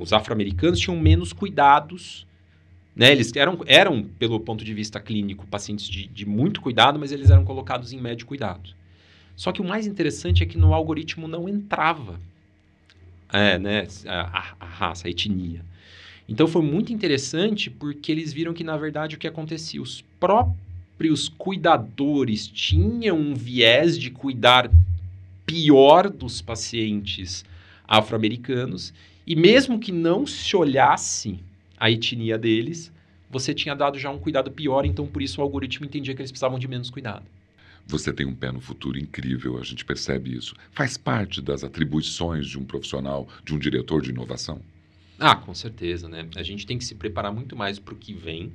os 0.00 0.12
afro-americanos, 0.14 0.80
tinham 0.80 0.98
menos 0.98 1.32
cuidados. 1.32 2.26
Né? 2.94 3.10
Eles 3.12 3.32
eram, 3.34 3.58
eram, 3.66 4.02
pelo 4.02 4.38
ponto 4.40 4.64
de 4.64 4.72
vista 4.72 5.00
clínico, 5.00 5.46
pacientes 5.46 5.86
de, 5.86 6.06
de 6.06 6.26
muito 6.26 6.60
cuidado, 6.60 6.98
mas 6.98 7.12
eles 7.12 7.30
eram 7.30 7.44
colocados 7.44 7.92
em 7.92 8.00
médio 8.00 8.26
cuidado. 8.26 8.70
Só 9.36 9.50
que 9.50 9.60
o 9.60 9.64
mais 9.64 9.86
interessante 9.86 10.42
é 10.42 10.46
que 10.46 10.56
no 10.56 10.72
algoritmo 10.72 11.26
não 11.26 11.48
entrava 11.48 12.20
é, 13.32 13.58
né, 13.58 13.86
a, 14.06 14.54
a 14.60 14.64
raça, 14.64 15.08
a 15.08 15.10
etnia. 15.10 15.64
Então 16.28 16.46
foi 16.46 16.62
muito 16.62 16.92
interessante 16.92 17.68
porque 17.68 18.12
eles 18.12 18.32
viram 18.32 18.54
que, 18.54 18.64
na 18.64 18.76
verdade, 18.76 19.16
o 19.16 19.18
que 19.18 19.26
acontecia? 19.26 19.82
Os 19.82 20.02
próprios 20.20 21.28
cuidadores 21.28 22.46
tinham 22.46 23.18
um 23.18 23.34
viés 23.34 23.98
de 23.98 24.10
cuidar 24.10 24.70
pior 25.44 26.08
dos 26.08 26.40
pacientes 26.40 27.44
afro-americanos, 27.86 28.94
e 29.26 29.36
mesmo 29.36 29.78
que 29.78 29.92
não 29.92 30.26
se 30.26 30.56
olhasse 30.56 31.38
a 31.84 31.90
etnia 31.90 32.38
deles, 32.38 32.90
você 33.30 33.52
tinha 33.52 33.74
dado 33.74 33.98
já 33.98 34.10
um 34.10 34.18
cuidado 34.18 34.50
pior, 34.50 34.86
então 34.86 35.06
por 35.06 35.20
isso 35.20 35.38
o 35.38 35.44
algoritmo 35.44 35.84
entendia 35.84 36.14
que 36.14 36.22
eles 36.22 36.30
precisavam 36.30 36.58
de 36.58 36.66
menos 36.66 36.88
cuidado. 36.88 37.26
Você 37.86 38.10
tem 38.10 38.24
um 38.24 38.34
pé 38.34 38.50
no 38.50 38.58
futuro 38.58 38.98
incrível, 38.98 39.58
a 39.58 39.62
gente 39.62 39.84
percebe 39.84 40.34
isso. 40.34 40.56
Faz 40.72 40.96
parte 40.96 41.42
das 41.42 41.62
atribuições 41.62 42.46
de 42.46 42.58
um 42.58 42.64
profissional, 42.64 43.28
de 43.44 43.54
um 43.54 43.58
diretor 43.58 44.00
de 44.00 44.08
inovação? 44.08 44.62
Ah, 45.18 45.36
com 45.36 45.52
certeza, 45.52 46.08
né? 46.08 46.26
A 46.36 46.42
gente 46.42 46.66
tem 46.66 46.78
que 46.78 46.86
se 46.86 46.94
preparar 46.94 47.30
muito 47.30 47.54
mais 47.54 47.78
para 47.78 47.92
o 47.92 47.96
que 47.98 48.14
vem, 48.14 48.50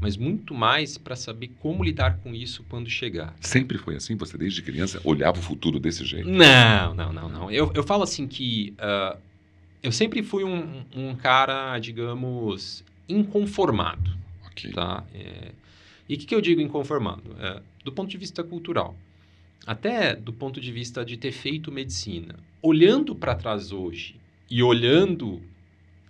mas 0.00 0.16
muito 0.16 0.54
mais 0.54 0.96
para 0.96 1.14
saber 1.14 1.50
como 1.60 1.84
lidar 1.84 2.16
com 2.22 2.34
isso 2.34 2.64
quando 2.70 2.88
chegar. 2.88 3.36
Sempre 3.42 3.76
foi 3.76 3.96
assim? 3.96 4.16
Você, 4.16 4.38
desde 4.38 4.62
criança, 4.62 4.98
olhava 5.04 5.38
o 5.38 5.42
futuro 5.42 5.78
desse 5.78 6.02
jeito? 6.02 6.26
Não, 6.26 6.94
não, 6.94 7.12
não, 7.12 7.28
não. 7.28 7.50
Eu, 7.50 7.70
eu 7.74 7.82
falo 7.82 8.04
assim 8.04 8.26
que 8.26 8.72
ah, 8.78 9.18
eu 9.82 9.92
sempre 9.92 10.22
fui 10.22 10.44
um, 10.44 10.84
um 10.94 11.14
cara, 11.14 11.78
digamos, 11.78 12.84
inconformado, 13.08 14.16
Ok. 14.46 14.72
tá? 14.72 15.04
É, 15.14 15.52
e 16.08 16.14
o 16.14 16.18
que, 16.18 16.26
que 16.26 16.34
eu 16.34 16.40
digo 16.40 16.60
inconformado? 16.60 17.22
É, 17.38 17.62
do 17.84 17.92
ponto 17.92 18.10
de 18.10 18.18
vista 18.18 18.42
cultural, 18.42 18.96
até 19.66 20.14
do 20.14 20.32
ponto 20.32 20.60
de 20.60 20.72
vista 20.72 21.04
de 21.04 21.16
ter 21.16 21.32
feito 21.32 21.70
medicina, 21.70 22.36
olhando 22.62 23.14
para 23.14 23.34
trás 23.34 23.72
hoje 23.72 24.16
e 24.50 24.62
olhando 24.62 25.40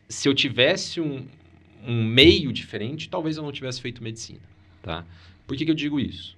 se 0.08 0.28
eu 0.28 0.34
tivesse 0.34 1.00
um, 1.00 1.24
um 1.86 2.04
meio 2.04 2.52
diferente, 2.52 3.08
talvez 3.08 3.36
eu 3.36 3.42
não 3.42 3.52
tivesse 3.52 3.80
feito 3.80 4.02
medicina, 4.02 4.40
tá? 4.82 5.04
Por 5.46 5.56
que, 5.56 5.64
que 5.64 5.70
eu 5.70 5.74
digo 5.74 6.00
isso? 6.00 6.36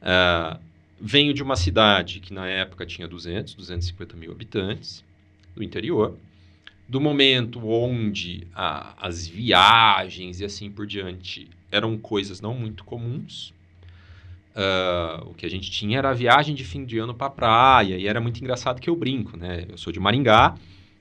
Ah, 0.00 0.60
venho 1.00 1.32
de 1.34 1.42
uma 1.42 1.56
cidade 1.56 2.20
que 2.20 2.32
na 2.32 2.46
época 2.46 2.86
tinha 2.86 3.08
200, 3.08 3.54
250 3.54 4.16
mil 4.16 4.30
habitantes, 4.30 5.04
do 5.54 5.62
interior, 5.62 6.16
do 6.90 7.00
momento 7.00 7.64
onde 7.68 8.48
a- 8.52 8.94
as 9.00 9.24
viagens 9.26 10.40
e 10.40 10.44
assim 10.44 10.68
por 10.68 10.86
diante 10.86 11.48
eram 11.70 11.96
coisas 11.96 12.40
não 12.40 12.52
muito 12.52 12.84
comuns. 12.84 13.54
Ah, 14.56 15.22
o 15.24 15.34
que 15.34 15.46
a 15.46 15.48
gente 15.48 15.70
tinha 15.70 15.98
era 15.98 16.10
a 16.10 16.12
viagem 16.12 16.52
de 16.52 16.64
fim 16.64 16.84
de 16.84 16.98
ano 16.98 17.14
para 17.14 17.30
praia, 17.30 17.96
e 17.96 18.08
era 18.08 18.20
muito 18.20 18.40
engraçado 18.40 18.80
que 18.80 18.90
eu 18.90 18.96
brinco, 18.96 19.36
né? 19.36 19.66
Eu 19.68 19.78
sou 19.78 19.92
de 19.92 20.00
Maringá, 20.00 20.56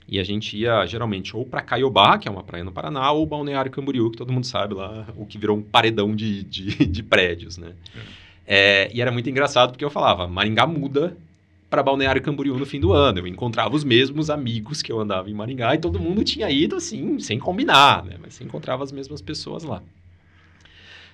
e 0.07 0.19
a 0.19 0.23
gente 0.23 0.55
ia 0.55 0.85
geralmente 0.85 1.35
ou 1.35 1.43
para 1.43 1.61
Caiobá, 1.61 2.19
que 2.19 2.27
é 2.27 2.31
uma 2.31 2.43
praia 2.43 2.63
no 2.63 2.71
Paraná, 2.71 3.11
ou 3.11 3.25
Balneário 3.25 3.71
Camboriú, 3.71 4.11
que 4.11 4.17
todo 4.17 4.31
mundo 4.31 4.45
sabe 4.45 4.75
lá, 4.75 5.07
o 5.17 5.25
que 5.25 5.39
virou 5.39 5.57
um 5.57 5.61
paredão 5.63 6.15
de, 6.15 6.43
de, 6.43 6.85
de 6.85 7.01
prédios, 7.01 7.57
né? 7.57 7.73
É, 8.45 8.91
e 8.93 9.01
era 9.01 9.11
muito 9.11 9.29
engraçado 9.29 9.71
porque 9.71 9.85
eu 9.85 9.89
falava, 9.89 10.27
Maringá 10.27 10.67
muda 10.67 11.17
para 11.69 11.83
Balneário 11.83 12.21
Camboriú 12.21 12.57
no 12.57 12.65
fim 12.65 12.79
do 12.79 12.91
ano. 12.91 13.19
Eu 13.19 13.27
encontrava 13.27 13.75
os 13.75 13.83
mesmos 13.83 14.29
amigos 14.29 14.81
que 14.81 14.91
eu 14.91 14.99
andava 14.99 15.29
em 15.29 15.33
Maringá 15.33 15.75
e 15.75 15.77
todo 15.77 15.99
mundo 15.99 16.23
tinha 16.23 16.49
ido 16.49 16.75
assim, 16.75 17.19
sem 17.19 17.37
combinar, 17.37 18.03
né? 18.03 18.15
Mas 18.19 18.33
você 18.33 18.43
encontrava 18.43 18.83
as 18.83 18.91
mesmas 18.91 19.21
pessoas 19.21 19.63
lá. 19.63 19.83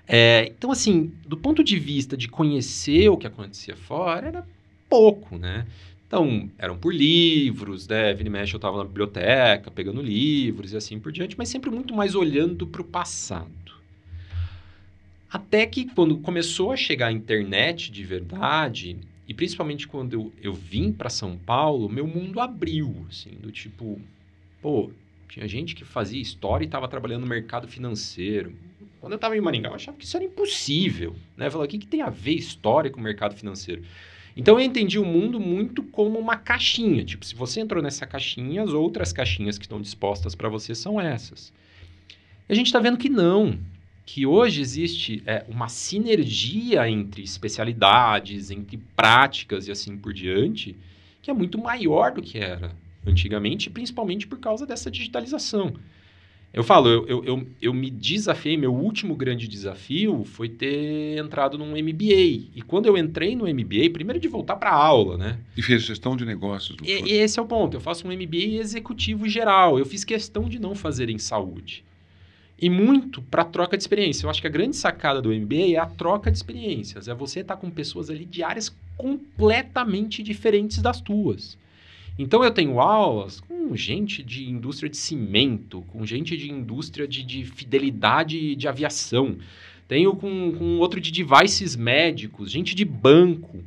É, 0.08 0.52
então, 0.56 0.72
assim, 0.72 1.12
do 1.28 1.36
ponto 1.36 1.64
de 1.64 1.78
vista 1.80 2.16
de 2.16 2.28
conhecer 2.28 3.10
o 3.10 3.18
que 3.18 3.28
acontecia 3.28 3.76
fora, 3.76 4.28
era 4.28 4.48
pouco, 4.88 5.38
né? 5.38 5.66
Então, 6.08 6.50
eram 6.58 6.78
por 6.78 6.94
livros, 6.94 7.88
né? 7.88 8.16
E 8.18 8.30
mexe, 8.30 8.54
eu 8.54 8.58
estava 8.58 8.78
na 8.78 8.84
biblioteca, 8.84 9.72
pegando 9.72 10.02
livros 10.02 10.72
e 10.72 10.78
assim 10.78 11.00
por 11.00 11.12
diante, 11.12 11.38
mas 11.38 11.50
sempre 11.50 11.72
muito 11.72 11.94
mais 11.94 12.14
olhando 12.14 12.68
para 12.68 12.82
o 12.82 12.86
passado. 12.86 13.50
Até 15.30 15.66
que 15.66 15.86
quando 15.94 16.18
começou 16.20 16.72
a 16.72 16.78
chegar 16.78 17.08
a 17.08 17.12
internet 17.12 17.92
de 17.92 18.04
verdade, 18.04 18.98
e 19.28 19.34
principalmente 19.34 19.88
quando 19.88 20.14
eu, 20.14 20.34
eu 20.42 20.54
vim 20.54 20.92
para 20.92 21.10
São 21.10 21.38
Paulo, 21.38 21.90
meu 21.90 22.06
mundo 22.06 22.40
abriu, 22.40 23.06
assim, 23.10 23.32
do 23.32 23.52
tipo, 23.52 24.00
pô, 24.62 24.92
tinha 25.28 25.48
gente 25.48 25.76
que 25.76 25.84
fazia 25.84 26.22
história 26.22 26.64
e 26.64 26.68
estava 26.68 26.88
trabalhando 26.88 27.22
no 27.22 27.28
mercado 27.28 27.68
financeiro. 27.68 28.54
Quando 29.02 29.14
eu 29.14 29.18
estava 29.18 29.36
em 29.36 29.42
Maringá, 29.42 29.70
eu 29.70 29.76
achava 29.76 29.98
que 29.98 30.06
isso 30.06 30.16
era 30.16 30.26
impossível, 30.26 31.16
né? 31.36 31.50
Falava, 31.50 31.68
o 31.68 31.70
que, 31.70 31.80
que 31.80 31.88
tem 31.88 32.02
a 32.02 32.10
ver 32.10 32.36
história 32.36 32.90
com 32.92 33.00
o 33.00 33.04
mercado 33.04 33.36
financeiro? 33.36 33.84
Então 34.38 34.60
eu 34.60 34.66
entendi 34.66 35.00
o 35.00 35.06
mundo 35.06 35.40
muito 35.40 35.82
como 35.82 36.20
uma 36.20 36.36
caixinha. 36.36 37.04
Tipo, 37.04 37.26
se 37.26 37.34
você 37.36 37.62
entrou 37.62 37.82
nessa 37.82 38.06
caixinha, 38.06 38.64
as 38.64 38.72
outras 38.72 39.14
caixinhas 39.14 39.58
que 39.58 39.66
estão 39.66 39.82
dispostas 39.82 40.36
para 40.36 40.50
você 40.50 40.76
são 40.76 41.00
essas. 41.00 41.54
E 42.48 42.54
a 42.54 42.56
gente 42.56 42.68
está 42.68 42.80
vendo 42.80 42.98
que 42.98 43.10
não. 43.10 43.58
Que 44.06 44.26
hoje 44.26 44.62
existe 44.62 45.24
é, 45.26 45.44
uma 45.48 45.68
sinergia 45.68 46.88
entre 46.88 47.24
especialidades, 47.24 48.52
entre 48.52 48.78
práticas 48.96 49.68
e 49.68 49.72
assim 49.72 49.98
por 49.98 50.14
diante, 50.14 50.76
que 51.22 51.32
é 51.32 51.34
muito 51.34 51.58
maior 51.58 52.12
do 52.12 52.22
que 52.22 52.38
era 52.38 52.72
antigamente, 53.06 53.70
principalmente 53.70 54.28
por 54.28 54.40
causa 54.40 54.66
dessa 54.66 54.90
digitalização. 54.90 55.74
Eu 56.56 56.64
falo, 56.64 56.88
eu, 56.88 57.06
eu, 57.06 57.26
eu, 57.26 57.48
eu 57.62 57.74
me 57.74 57.90
desafiei, 57.90 58.56
meu 58.56 58.74
último 58.74 59.14
grande 59.14 59.46
desafio 59.46 60.24
foi 60.24 60.48
ter 60.48 61.18
entrado 61.18 61.58
num 61.58 61.72
MBA. 61.72 62.48
E 62.56 62.64
quando 62.66 62.86
eu 62.86 62.98
entrei 62.98 63.36
no 63.36 63.44
MBA, 63.44 63.90
primeiro 63.92 64.22
de 64.22 64.30
voltar 64.30 64.56
para 64.56 64.70
a 64.70 64.74
aula, 64.74 65.18
né? 65.18 65.38
E 65.58 65.62
fez 65.62 65.84
gestão 65.84 66.16
de 66.16 66.24
negócios. 66.24 66.78
E, 66.82 66.92
e 66.92 67.12
esse 67.12 67.40
é 67.40 67.42
o 67.42 67.46
ponto. 67.46 67.76
Eu 67.76 67.82
faço 67.82 68.08
um 68.08 68.12
MBA 68.12 68.58
executivo 68.58 69.28
geral. 69.28 69.78
Eu 69.78 69.86
fiz 69.86 70.06
questão 70.06 70.48
de 70.48 70.58
não 70.58 70.74
fazer 70.76 71.10
em 71.10 71.18
saúde. 71.18 71.84
E 72.60 72.70
muito 72.70 73.22
para 73.22 73.44
troca 73.44 73.76
de 73.76 73.84
experiência. 73.84 74.26
Eu 74.26 74.30
acho 74.30 74.40
que 74.42 74.48
a 74.48 74.52
grande 74.52 74.78
sacada 74.78 75.22
do 75.22 75.30
MBA 75.30 75.74
é 75.74 75.78
a 75.78 75.86
troca 75.86 76.32
de 76.32 76.38
experiências. 76.38 77.08
É 77.08 77.14
você 77.14 77.42
estar 77.42 77.58
com 77.58 77.70
pessoas 77.70 78.10
ali 78.10 78.26
de 78.26 78.44
áreas 78.44 78.74
completamente 78.98 80.24
diferentes 80.24 80.82
das 80.82 81.02
tuas. 81.02 81.58
Então 82.18 82.44
eu 82.44 82.52
tenho 82.52 82.80
aulas 82.80 83.42
com 83.42 83.76
gente 83.76 84.24
de 84.24 84.50
indústria 84.50 84.90
de 84.90 84.96
cimento, 84.96 85.84
com 85.90 86.06
gente 86.06 86.38
de 86.38 86.50
indústria 86.50 87.06
de, 87.06 87.24
de 87.24 87.44
fidelidade 87.44 88.56
de 88.56 88.68
aviação. 88.70 89.38
Tenho 89.88 90.16
com, 90.16 90.54
com 90.54 90.78
outro 90.80 91.02
de 91.02 91.12
devices 91.12 91.76
médicos, 91.76 92.52
gente 92.52 92.74
de 92.74 92.86
banco. 92.86 93.62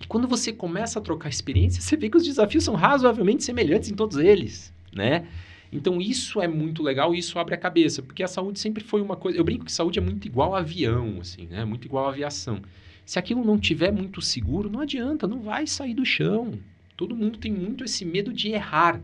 E 0.00 0.06
quando 0.06 0.26
você 0.26 0.52
começa 0.52 0.98
a 0.98 1.02
trocar 1.02 1.28
experiência, 1.28 1.80
você 1.82 1.96
vê 1.96 2.08
que 2.08 2.16
os 2.16 2.24
desafios 2.24 2.64
são 2.64 2.74
razoavelmente 2.74 3.44
semelhantes 3.44 3.90
em 3.90 3.94
todos 3.94 4.16
eles, 4.16 4.72
né? 4.92 5.26
Então 5.72 6.00
isso 6.00 6.40
é 6.40 6.46
muito 6.46 6.82
legal 6.82 7.14
e 7.14 7.18
isso 7.18 7.38
abre 7.38 7.54
a 7.54 7.58
cabeça, 7.58 8.02
porque 8.02 8.22
a 8.22 8.28
saúde 8.28 8.60
sempre 8.60 8.84
foi 8.84 9.00
uma 9.00 9.16
coisa. 9.16 9.38
Eu 9.38 9.44
brinco 9.44 9.64
que 9.64 9.72
saúde 9.72 9.98
é 9.98 10.02
muito 10.02 10.26
igual 10.26 10.54
a 10.54 10.58
avião, 10.58 11.18
assim, 11.20 11.46
né? 11.46 11.64
Muito 11.64 11.86
igual 11.86 12.06
a 12.06 12.10
aviação. 12.10 12.60
Se 13.06 13.18
aquilo 13.18 13.44
não 13.44 13.58
tiver 13.58 13.90
muito 13.90 14.20
seguro, 14.20 14.70
não 14.70 14.80
adianta, 14.80 15.26
não 15.26 15.40
vai 15.40 15.66
sair 15.66 15.94
do 15.94 16.04
chão. 16.04 16.52
Todo 16.96 17.16
mundo 17.16 17.38
tem 17.38 17.50
muito 17.50 17.84
esse 17.84 18.04
medo 18.04 18.32
de 18.32 18.50
errar. 18.50 19.00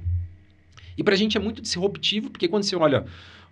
E 0.97 1.03
pra 1.03 1.17
gente 1.17 1.37
é 1.37 1.41
muito 1.41 1.63
disruptivo, 1.63 2.29
porque 2.29 2.49
quando 2.49 2.65
você 2.65 2.77
olha 2.77 3.07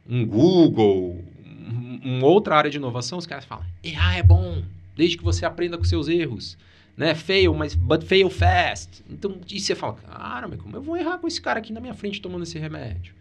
um 0.09 0.27
Google, 0.27 1.25
um, 1.45 2.19
uma 2.19 2.27
outra 2.27 2.57
área 2.57 2.71
de 2.71 2.77
inovação, 2.77 3.19
os 3.19 3.27
caras 3.27 3.45
falam: 3.47 3.65
errar 3.83 4.17
é 4.17 4.23
bom, 4.23 4.63
desde 4.95 5.17
que 5.17 5.25
você 5.25 5.47
aprenda 5.47 5.79
com 5.79 5.85
seus 5.85 6.07
erros. 6.07 6.59
Né? 6.97 7.15
Fail, 7.15 7.53
mas 7.55 7.75
but 7.75 8.05
fail 8.05 8.31
fast. 8.31 9.05
Então, 9.11 9.39
e 9.51 9.61
você 9.61 9.75
fala, 9.75 9.95
cara, 9.95 10.49
como 10.57 10.77
eu 10.77 10.83
vou 10.83 10.97
errar 10.97 11.19
com 11.19 11.29
esse 11.29 11.41
cara 11.41 11.59
aqui 11.59 11.73
na 11.73 11.81
minha 11.81 11.95
frente 11.95 12.21
tomando 12.21 12.43
esse 12.43 12.59
remédio? 12.59 13.15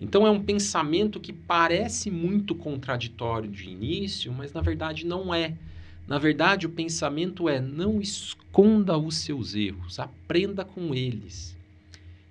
Então 0.00 0.26
é 0.26 0.30
um 0.30 0.42
pensamento 0.42 1.18
que 1.18 1.32
parece 1.32 2.10
muito 2.10 2.54
contraditório 2.54 3.50
de 3.50 3.68
início, 3.68 4.32
mas 4.32 4.52
na 4.52 4.60
verdade 4.60 5.04
não 5.04 5.34
é. 5.34 5.54
Na 6.06 6.18
verdade, 6.18 6.66
o 6.66 6.70
pensamento 6.70 7.48
é: 7.48 7.60
não 7.60 8.00
esconda 8.00 8.96
os 8.96 9.16
seus 9.16 9.54
erros, 9.54 9.98
aprenda 9.98 10.64
com 10.64 10.94
eles. 10.94 11.57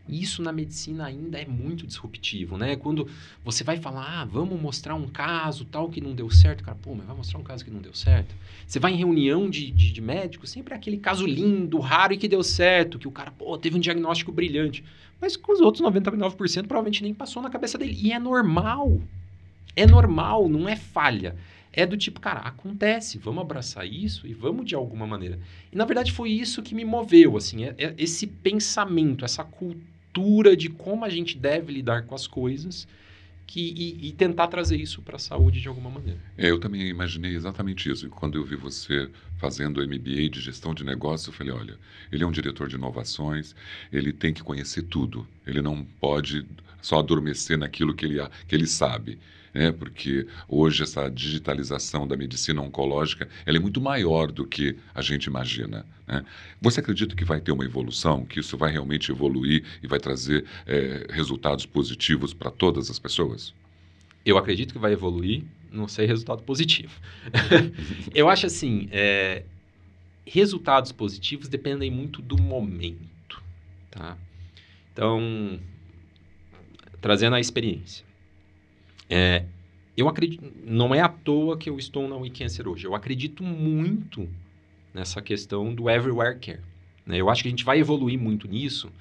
Isso 0.09 0.41
na 0.41 0.51
medicina 0.51 1.05
ainda 1.05 1.39
é 1.39 1.45
muito 1.45 1.85
disruptivo, 1.85 2.57
né? 2.57 2.75
Quando 2.75 3.07
você 3.43 3.63
vai 3.63 3.77
falar, 3.77 4.21
ah, 4.21 4.25
vamos 4.25 4.59
mostrar 4.59 4.95
um 4.95 5.07
caso 5.07 5.65
tal 5.65 5.89
que 5.89 6.01
não 6.01 6.13
deu 6.13 6.29
certo, 6.29 6.63
cara, 6.63 6.77
pô, 6.81 6.93
mas 6.95 7.05
vai 7.05 7.15
mostrar 7.15 7.39
um 7.39 7.43
caso 7.43 7.63
que 7.63 7.71
não 7.71 7.79
deu 7.79 7.93
certo. 7.93 8.33
Você 8.65 8.79
vai 8.79 8.93
em 8.93 8.97
reunião 8.97 9.49
de, 9.49 9.71
de, 9.71 9.91
de 9.91 10.01
médicos, 10.01 10.49
sempre 10.49 10.73
é 10.73 10.77
aquele 10.77 10.97
caso 10.97 11.25
lindo, 11.25 11.79
raro 11.79 12.13
e 12.13 12.17
que 12.17 12.27
deu 12.27 12.43
certo, 12.43 12.99
que 12.99 13.07
o 13.07 13.11
cara, 13.11 13.31
pô, 13.31 13.57
teve 13.57 13.77
um 13.77 13.79
diagnóstico 13.79 14.31
brilhante. 14.31 14.83
Mas 15.19 15.35
com 15.35 15.51
os 15.51 15.61
outros 15.61 15.83
99% 15.83 16.67
provavelmente 16.67 17.03
nem 17.03 17.13
passou 17.13 17.41
na 17.41 17.49
cabeça 17.49 17.77
dele. 17.77 17.97
E 17.99 18.11
é 18.11 18.19
normal. 18.19 18.99
É 19.75 19.85
normal, 19.85 20.47
não 20.47 20.67
é 20.67 20.75
falha. 20.75 21.35
É 21.73 21.85
do 21.85 21.95
tipo, 21.95 22.19
cara, 22.19 22.39
acontece, 22.39 23.19
vamos 23.19 23.41
abraçar 23.41 23.85
isso 23.85 24.25
e 24.25 24.33
vamos 24.33 24.65
de 24.65 24.73
alguma 24.73 25.05
maneira. 25.05 25.39
E 25.71 25.75
na 25.75 25.85
verdade 25.85 26.11
foi 26.11 26.31
isso 26.31 26.63
que 26.63 26.73
me 26.73 26.83
moveu, 26.83 27.37
assim, 27.37 27.65
é, 27.65 27.75
é 27.77 27.93
esse 27.99 28.25
pensamento, 28.25 29.23
essa 29.23 29.43
cultura 29.43 29.96
cultura 30.17 30.57
de 30.57 30.69
como 30.69 31.05
a 31.05 31.09
gente 31.09 31.37
deve 31.37 31.71
lidar 31.71 32.03
com 32.03 32.15
as 32.15 32.25
coisas 32.25 32.87
que, 33.45 33.61
e, 33.61 34.09
e 34.09 34.11
tentar 34.11 34.47
trazer 34.47 34.75
isso 34.75 35.01
para 35.01 35.15
a 35.15 35.19
saúde 35.19 35.61
de 35.61 35.67
alguma 35.67 35.89
maneira. 35.89 36.19
É, 36.37 36.49
eu 36.49 36.59
também 36.59 36.87
imaginei 36.87 37.35
exatamente 37.35 37.89
isso. 37.89 38.09
Quando 38.09 38.37
eu 38.37 38.43
vi 38.43 38.55
você 38.55 39.09
fazendo 39.37 39.81
MBA 39.81 40.29
de 40.29 40.41
gestão 40.41 40.73
de 40.73 40.83
negócio, 40.83 41.29
eu 41.29 41.33
falei, 41.33 41.53
olha, 41.53 41.77
ele 42.11 42.23
é 42.23 42.27
um 42.27 42.31
diretor 42.31 42.67
de 42.67 42.75
inovações, 42.75 43.55
ele 43.93 44.11
tem 44.11 44.33
que 44.33 44.41
conhecer 44.41 44.81
tudo. 44.83 45.25
Ele 45.45 45.61
não 45.61 45.85
pode 45.99 46.45
só 46.81 46.99
adormecer 46.99 47.57
naquilo 47.57 47.93
que 47.93 48.05
ele, 48.05 48.19
que 48.47 48.55
ele 48.55 48.67
sabe 48.67 49.19
né? 49.57 49.71
porque 49.71 50.27
hoje 50.47 50.83
essa 50.83 51.09
digitalização 51.09 52.07
da 52.07 52.15
medicina 52.15 52.61
oncológica 52.61 53.27
ela 53.45 53.57
é 53.57 53.59
muito 53.59 53.81
maior 53.81 54.31
do 54.31 54.45
que 54.45 54.77
a 54.93 55.01
gente 55.01 55.25
imagina. 55.25 55.83
Né? 56.07 56.23
Você 56.61 56.79
acredita 56.79 57.15
que 57.15 57.25
vai 57.25 57.41
ter 57.41 57.51
uma 57.51 57.65
evolução, 57.65 58.23
que 58.23 58.39
isso 58.39 58.55
vai 58.55 58.71
realmente 58.71 59.11
evoluir 59.11 59.63
e 59.81 59.87
vai 59.87 59.99
trazer 59.99 60.45
é, 60.67 61.07
resultados 61.09 61.65
positivos 61.65 62.33
para 62.33 62.51
todas 62.51 62.91
as 62.91 62.99
pessoas? 62.99 63.53
Eu 64.23 64.37
acredito 64.37 64.73
que 64.73 64.79
vai 64.79 64.93
evoluir, 64.93 65.43
não 65.71 65.87
sei 65.87 66.05
resultado 66.05 66.43
positivo. 66.43 66.93
Eu 68.13 68.29
acho 68.29 68.45
assim, 68.45 68.87
é, 68.91 69.43
resultados 70.25 70.91
positivos 70.91 71.47
dependem 71.47 71.89
muito 71.89 72.21
do 72.21 72.37
momento, 72.37 73.41
tá? 73.89 74.17
Então, 74.91 75.59
trazendo 77.01 77.35
a 77.35 77.39
experiência. 77.39 78.05
É, 79.09 79.45
eu 79.95 80.07
acredito, 80.07 80.43
não 80.63 80.93
é 80.93 81.01
à 81.01 81.09
toa 81.09 81.57
que 81.57 81.69
eu 81.69 81.77
estou 81.77 82.07
na 82.07 82.15
WeCancer 82.15 82.67
hoje. 82.67 82.85
Eu 82.85 82.93
acredito 82.93 83.43
muito 83.43 84.29
nessa 84.93 85.21
questão 85.21 85.73
do 85.73 85.89
everywhere 85.89 86.37
care. 86.39 86.61
Né? 87.05 87.17
Eu 87.17 87.29
acho 87.29 87.41
que 87.41 87.47
a 87.47 87.51
gente 87.51 87.65
vai 87.65 87.79
evoluir 87.79 88.19
muito 88.19 88.47
nisso, 88.47 88.91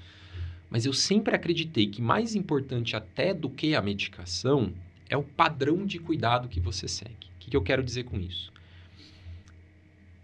mas 0.71 0.87
eu 0.87 0.93
sempre 0.93 1.35
acreditei 1.35 1.87
que 1.87 2.01
mais 2.01 2.35
importante 2.35 2.97
até 2.97 3.35
do 3.35 3.51
que 3.51 3.75
a 3.75 3.83
medicação 3.83 4.73
é 5.09 5.17
o 5.17 5.23
padrão 5.23 5.85
de 5.85 5.99
cuidado 5.99 6.49
que 6.49 6.61
você 6.61 6.89
segue. 6.89 7.27
O 7.37 7.39
que, 7.41 7.51
que 7.51 7.57
eu 7.57 7.63
quero 7.63 7.83
dizer 7.83 8.05
com 8.05 8.19
isso? 8.19 8.53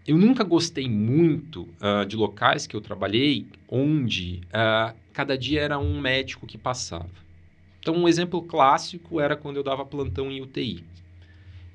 Eu 0.05 0.17
nunca 0.17 0.43
gostei 0.43 0.89
muito 0.89 1.61
uh, 1.79 2.05
de 2.05 2.17
locais 2.17 2.67
que 2.67 2.75
eu 2.75 2.81
trabalhei 2.81 3.47
onde 3.69 4.41
uh, 4.47 4.93
cada 5.13 5.37
dia 5.37 5.61
era 5.61 5.79
um 5.79 6.01
médico 6.01 6.45
que 6.45 6.57
passava. 6.57 7.22
Então, 7.83 7.95
um 7.95 8.07
exemplo 8.07 8.41
clássico 8.41 9.19
era 9.19 9.35
quando 9.35 9.57
eu 9.57 9.63
dava 9.63 9.85
plantão 9.85 10.31
em 10.31 10.41
UTI. 10.41 10.85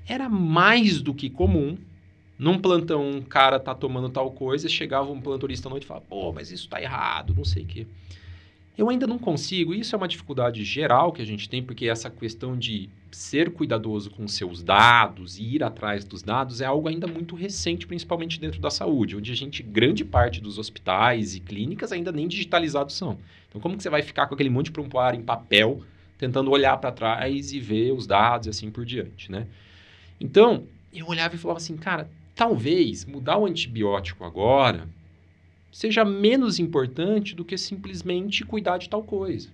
Era 0.07 0.27
mais 0.27 1.03
do 1.03 1.13
que 1.13 1.29
comum. 1.29 1.77
Num 2.39 2.59
plantão, 2.59 3.11
um 3.11 3.21
cara 3.21 3.61
tá 3.61 3.75
tomando 3.75 4.09
tal 4.09 4.31
coisa, 4.31 4.71
chegava 4.71 5.13
um 5.13 5.21
plantonista 5.21 5.69
à 5.69 5.71
noite 5.71 5.83
e 5.83 5.87
falava, 5.87 6.07
pô, 6.09 6.33
mas 6.33 6.51
isso 6.51 6.67
tá 6.67 6.81
errado, 6.81 7.35
não 7.37 7.45
sei 7.45 7.63
o 7.63 7.67
quê. 7.67 7.87
Eu 8.79 8.89
ainda 8.89 9.07
não 9.07 9.19
consigo, 9.19 9.75
isso 9.75 9.95
é 9.95 9.99
uma 9.99 10.09
dificuldade 10.09 10.65
geral 10.65 11.13
que 11.13 11.21
a 11.21 11.27
gente 11.27 11.47
tem, 11.47 11.63
porque 11.63 11.87
essa 11.89 12.09
questão 12.09 12.57
de 12.57 12.89
ser 13.11 13.51
cuidadoso 13.51 14.09
com 14.09 14.27
seus 14.27 14.63
dados 14.63 15.39
e 15.39 15.57
ir 15.57 15.63
atrás 15.63 16.07
dos 16.07 16.23
dados 16.23 16.63
é 16.63 16.65
algo 16.65 16.89
ainda 16.89 17.07
muito 17.07 17.37
recente, 17.37 17.87
principalmente 17.87 18.41
dentro 18.41 18.63
da 18.63 18.71
saúde, 18.71 19.15
onde 19.15 19.31
a 19.31 19.37
gente, 19.37 19.63
grande 19.63 20.07
parte 20.07 20.41
dos 20.41 20.59
hospitais 20.59 21.35
e 21.35 21.41
clínicas 21.41 21.93
ainda 21.93 22.11
nem 22.11 22.27
digitalizados 22.27 22.95
são. 22.95 23.19
Então, 23.47 23.61
como 23.61 23.77
que 23.77 23.83
você 23.83 23.91
vai 23.91 24.01
ficar 24.01 24.27
com 24.27 24.35
aquele 24.35 24.49
monte 24.49 24.67
de 24.67 24.73
prontuário 24.73 25.21
em 25.21 25.23
papel 25.23 25.83
tentando 26.19 26.51
olhar 26.51 26.77
para 26.77 26.93
trás 26.93 27.53
e 27.53 27.61
ver 27.61 27.93
os 27.93 28.07
dados 28.07 28.49
e 28.49 28.51
assim 28.51 28.71
por 28.71 28.85
diante, 28.85 29.31
né? 29.31 29.47
Então, 30.21 30.65
eu 30.93 31.07
olhava 31.07 31.35
e 31.35 31.39
falava 31.39 31.59
assim, 31.59 31.77
cara, 31.77 32.11
talvez 32.35 33.05
mudar 33.05 33.39
o 33.39 33.47
antibiótico 33.47 34.25
agora 34.25 34.89
seja 35.71 36.05
menos 36.05 36.59
importante 36.59 37.37
do 37.37 37.45
que 37.45 37.57
simplesmente 37.57 38.45
cuidar 38.45 38.79
de 38.79 38.89
tal 38.89 39.03
coisa. 39.03 39.49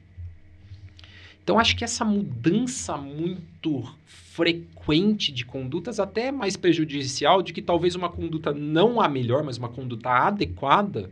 Então, 1.42 1.58
acho 1.58 1.76
que 1.76 1.84
essa 1.84 2.06
mudança 2.06 2.96
muito 2.96 3.84
frequente 4.06 5.30
de 5.30 5.44
condutas, 5.44 6.00
até 6.00 6.32
mais 6.32 6.56
prejudicial, 6.56 7.42
de 7.42 7.52
que 7.52 7.60
talvez 7.60 7.94
uma 7.94 8.08
conduta 8.08 8.52
não 8.52 8.98
a 8.98 9.06
melhor, 9.06 9.44
mas 9.44 9.58
uma 9.58 9.68
conduta 9.68 10.08
adequada, 10.08 11.10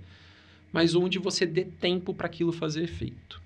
mas 0.73 0.95
onde 0.95 1.19
você 1.19 1.45
dê 1.45 1.65
tempo 1.65 2.15
para 2.15 2.27
aquilo 2.27 2.51
fazer 2.51 2.85
efeito. 2.85 3.42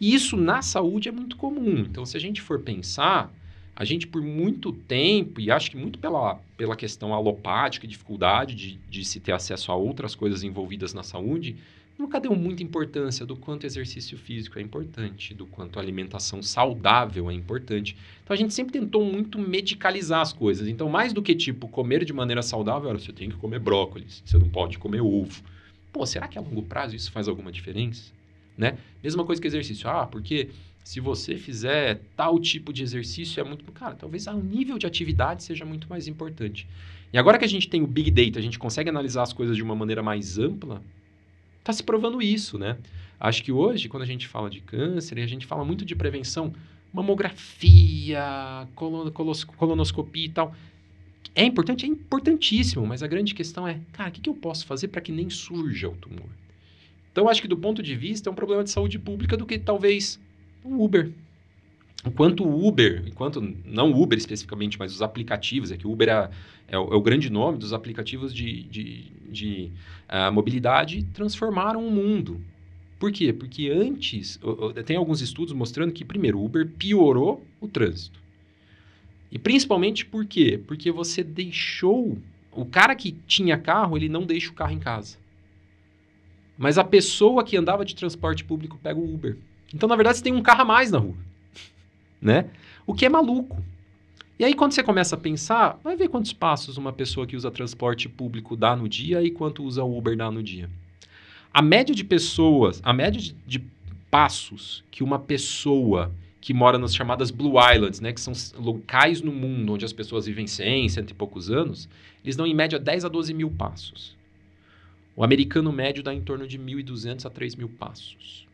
E 0.00 0.14
isso 0.14 0.36
na 0.36 0.62
saúde 0.62 1.08
é 1.08 1.12
muito 1.12 1.36
comum. 1.36 1.78
Então, 1.78 2.04
se 2.04 2.16
a 2.16 2.20
gente 2.20 2.42
for 2.42 2.60
pensar, 2.60 3.32
a 3.74 3.84
gente 3.84 4.06
por 4.06 4.22
muito 4.22 4.72
tempo, 4.72 5.40
e 5.40 5.50
acho 5.50 5.70
que 5.70 5.76
muito 5.76 5.98
pela, 5.98 6.36
pela 6.56 6.74
questão 6.74 7.12
alopática, 7.12 7.86
dificuldade 7.86 8.54
de, 8.54 8.78
de 8.88 9.04
se 9.04 9.20
ter 9.20 9.32
acesso 9.32 9.70
a 9.70 9.74
outras 9.74 10.14
coisas 10.14 10.42
envolvidas 10.42 10.94
na 10.94 11.02
saúde, 11.02 11.56
nunca 11.98 12.20
deu 12.20 12.34
muita 12.34 12.62
importância 12.62 13.24
do 13.24 13.36
quanto 13.36 13.64
exercício 13.64 14.16
físico 14.18 14.58
é 14.58 14.62
importante, 14.62 15.34
do 15.34 15.46
quanto 15.46 15.78
alimentação 15.78 16.42
saudável 16.42 17.30
é 17.30 17.34
importante. 17.34 17.96
Então 18.22 18.34
a 18.34 18.36
gente 18.36 18.52
sempre 18.52 18.72
tentou 18.72 19.04
muito 19.04 19.38
medicalizar 19.38 20.20
as 20.20 20.32
coisas. 20.32 20.68
Então, 20.68 20.88
mais 20.88 21.12
do 21.12 21.22
que 21.22 21.34
tipo 21.34 21.68
comer 21.68 22.04
de 22.04 22.12
maneira 22.12 22.42
saudável, 22.42 22.90
você 22.98 23.12
tem 23.12 23.30
que 23.30 23.36
comer 23.36 23.58
brócolis, 23.58 24.22
você 24.24 24.38
não 24.38 24.48
pode 24.48 24.78
comer 24.78 25.00
ovo. 25.00 25.42
Pô, 25.92 26.04
será 26.04 26.28
que 26.28 26.38
a 26.38 26.40
longo 26.40 26.62
prazo 26.62 26.94
isso 26.94 27.10
faz 27.10 27.28
alguma 27.28 27.50
diferença? 27.50 28.12
Né? 28.56 28.78
Mesma 29.02 29.24
coisa 29.24 29.40
que 29.40 29.46
exercício. 29.46 29.88
Ah, 29.88 30.06
porque 30.06 30.50
se 30.84 31.00
você 31.00 31.36
fizer 31.36 32.00
tal 32.16 32.38
tipo 32.38 32.72
de 32.72 32.82
exercício 32.82 33.40
é 33.40 33.44
muito... 33.44 33.64
Cara, 33.72 33.94
talvez 33.94 34.26
o 34.26 34.40
nível 34.40 34.78
de 34.78 34.86
atividade 34.86 35.42
seja 35.42 35.64
muito 35.64 35.88
mais 35.88 36.06
importante. 36.06 36.66
E 37.12 37.18
agora 37.18 37.38
que 37.38 37.44
a 37.44 37.48
gente 37.48 37.68
tem 37.68 37.82
o 37.82 37.86
Big 37.86 38.10
Data, 38.10 38.38
a 38.38 38.42
gente 38.42 38.58
consegue 38.58 38.88
analisar 38.88 39.22
as 39.22 39.32
coisas 39.32 39.56
de 39.56 39.62
uma 39.62 39.74
maneira 39.74 40.02
mais 40.02 40.38
ampla, 40.38 40.82
está 41.58 41.72
se 41.72 41.82
provando 41.82 42.22
isso, 42.22 42.58
né? 42.58 42.76
Acho 43.18 43.42
que 43.42 43.50
hoje, 43.50 43.88
quando 43.88 44.02
a 44.02 44.06
gente 44.06 44.28
fala 44.28 44.50
de 44.50 44.60
câncer, 44.60 45.18
a 45.18 45.26
gente 45.26 45.46
fala 45.46 45.64
muito 45.64 45.84
de 45.84 45.96
prevenção, 45.96 46.52
mamografia, 46.92 48.68
colonoscopia 48.74 50.26
e 50.26 50.28
tal. 50.28 50.54
É 51.34 51.44
importante? 51.44 51.84
É 51.84 51.88
importantíssimo, 51.88 52.86
mas 52.86 53.02
a 53.02 53.06
grande 53.06 53.34
questão 53.34 53.66
é, 53.66 53.80
cara, 53.92 54.10
o 54.10 54.12
que 54.12 54.28
eu 54.28 54.34
posso 54.34 54.66
fazer 54.66 54.88
para 54.88 55.00
que 55.00 55.12
nem 55.12 55.28
surja 55.30 55.88
o 55.88 55.96
tumor? 55.96 56.28
Então, 57.16 57.30
acho 57.30 57.40
que 57.40 57.48
do 57.48 57.56
ponto 57.56 57.82
de 57.82 57.96
vista, 57.96 58.28
é 58.28 58.30
um 58.30 58.34
problema 58.34 58.62
de 58.62 58.68
saúde 58.68 58.98
pública 58.98 59.38
do 59.38 59.46
que 59.46 59.58
talvez 59.58 60.20
o 60.62 60.84
Uber. 60.84 61.10
Enquanto 62.04 62.44
o 62.44 62.68
Uber, 62.68 63.04
enquanto 63.06 63.40
não 63.64 63.90
o 63.90 64.02
Uber 64.02 64.18
especificamente, 64.18 64.78
mas 64.78 64.92
os 64.92 65.00
aplicativos, 65.00 65.72
é 65.72 65.78
que 65.78 65.86
o 65.86 65.92
Uber 65.92 66.10
é, 66.10 66.30
é, 66.68 66.78
o, 66.78 66.92
é 66.92 66.94
o, 66.94 67.00
grande 67.00 67.30
nome 67.30 67.56
dos 67.56 67.72
aplicativos 67.72 68.34
de, 68.34 68.64
de, 68.64 69.04
de 69.30 69.72
uh, 70.10 70.30
mobilidade, 70.30 71.04
transformaram 71.14 71.88
o 71.88 71.90
mundo. 71.90 72.38
Por 72.98 73.10
quê? 73.10 73.32
Porque 73.32 73.70
antes, 73.70 74.38
tem 74.84 74.98
alguns 74.98 75.22
estudos 75.22 75.54
mostrando 75.54 75.94
que, 75.94 76.04
primeiro, 76.04 76.38
o 76.38 76.44
Uber 76.44 76.68
piorou 76.68 77.42
o 77.58 77.66
trânsito. 77.66 78.20
E 79.32 79.38
principalmente 79.38 80.04
por 80.04 80.26
quê? 80.26 80.60
Porque 80.66 80.92
você 80.92 81.24
deixou. 81.24 82.18
O 82.52 82.66
cara 82.66 82.94
que 82.94 83.12
tinha 83.26 83.56
carro, 83.56 83.96
ele 83.96 84.10
não 84.10 84.26
deixa 84.26 84.50
o 84.50 84.54
carro 84.54 84.72
em 84.72 84.78
casa. 84.78 85.16
Mas 86.56 86.78
a 86.78 86.84
pessoa 86.84 87.44
que 87.44 87.56
andava 87.56 87.84
de 87.84 87.94
transporte 87.94 88.44
público 88.44 88.78
pega 88.82 88.98
o 88.98 89.14
Uber. 89.14 89.36
Então, 89.74 89.88
na 89.88 89.96
verdade, 89.96 90.18
você 90.18 90.24
tem 90.24 90.32
um 90.32 90.42
carro 90.42 90.62
a 90.62 90.64
mais 90.64 90.90
na 90.90 90.98
rua. 90.98 91.14
Né? 92.20 92.46
O 92.86 92.94
que 92.94 93.04
é 93.04 93.08
maluco. 93.10 93.62
E 94.38 94.44
aí, 94.44 94.54
quando 94.54 94.72
você 94.72 94.82
começa 94.82 95.14
a 95.14 95.18
pensar, 95.18 95.78
vai 95.84 95.96
ver 95.96 96.08
quantos 96.08 96.32
passos 96.32 96.78
uma 96.78 96.92
pessoa 96.92 97.26
que 97.26 97.36
usa 97.36 97.50
transporte 97.50 98.08
público 98.08 98.56
dá 98.56 98.74
no 98.74 98.88
dia 98.88 99.22
e 99.22 99.30
quanto 99.30 99.62
usa 99.62 99.84
o 99.84 99.96
Uber 99.96 100.16
dá 100.16 100.30
no 100.30 100.42
dia. 100.42 100.68
A 101.52 101.60
média 101.60 101.94
de 101.94 102.02
pessoas, 102.02 102.80
a 102.82 102.92
média 102.92 103.20
de, 103.20 103.34
de 103.46 103.64
passos 104.10 104.82
que 104.90 105.04
uma 105.04 105.18
pessoa 105.18 106.10
que 106.40 106.54
mora 106.54 106.78
nas 106.78 106.94
chamadas 106.94 107.30
Blue 107.30 107.54
Islands, 107.58 108.00
né, 108.00 108.12
que 108.12 108.20
são 108.20 108.32
locais 108.58 109.20
no 109.20 109.32
mundo 109.32 109.74
onde 109.74 109.84
as 109.84 109.92
pessoas 109.92 110.26
vivem 110.26 110.46
100, 110.46 110.88
cento 110.90 111.10
e 111.10 111.14
poucos 111.14 111.50
anos, 111.50 111.88
eles 112.24 112.36
dão 112.36 112.46
em 112.46 112.54
média 112.54 112.78
10 112.78 113.04
a 113.04 113.08
12 113.08 113.34
mil 113.34 113.50
passos. 113.50 114.15
O 115.16 115.24
americano 115.24 115.72
médio 115.72 116.02
dá 116.02 116.12
em 116.12 116.20
torno 116.20 116.46
de 116.46 116.58
1.200 116.58 117.24
a 117.24 117.30
3 117.30 117.56
mil 117.56 117.70
passos. 117.70 118.46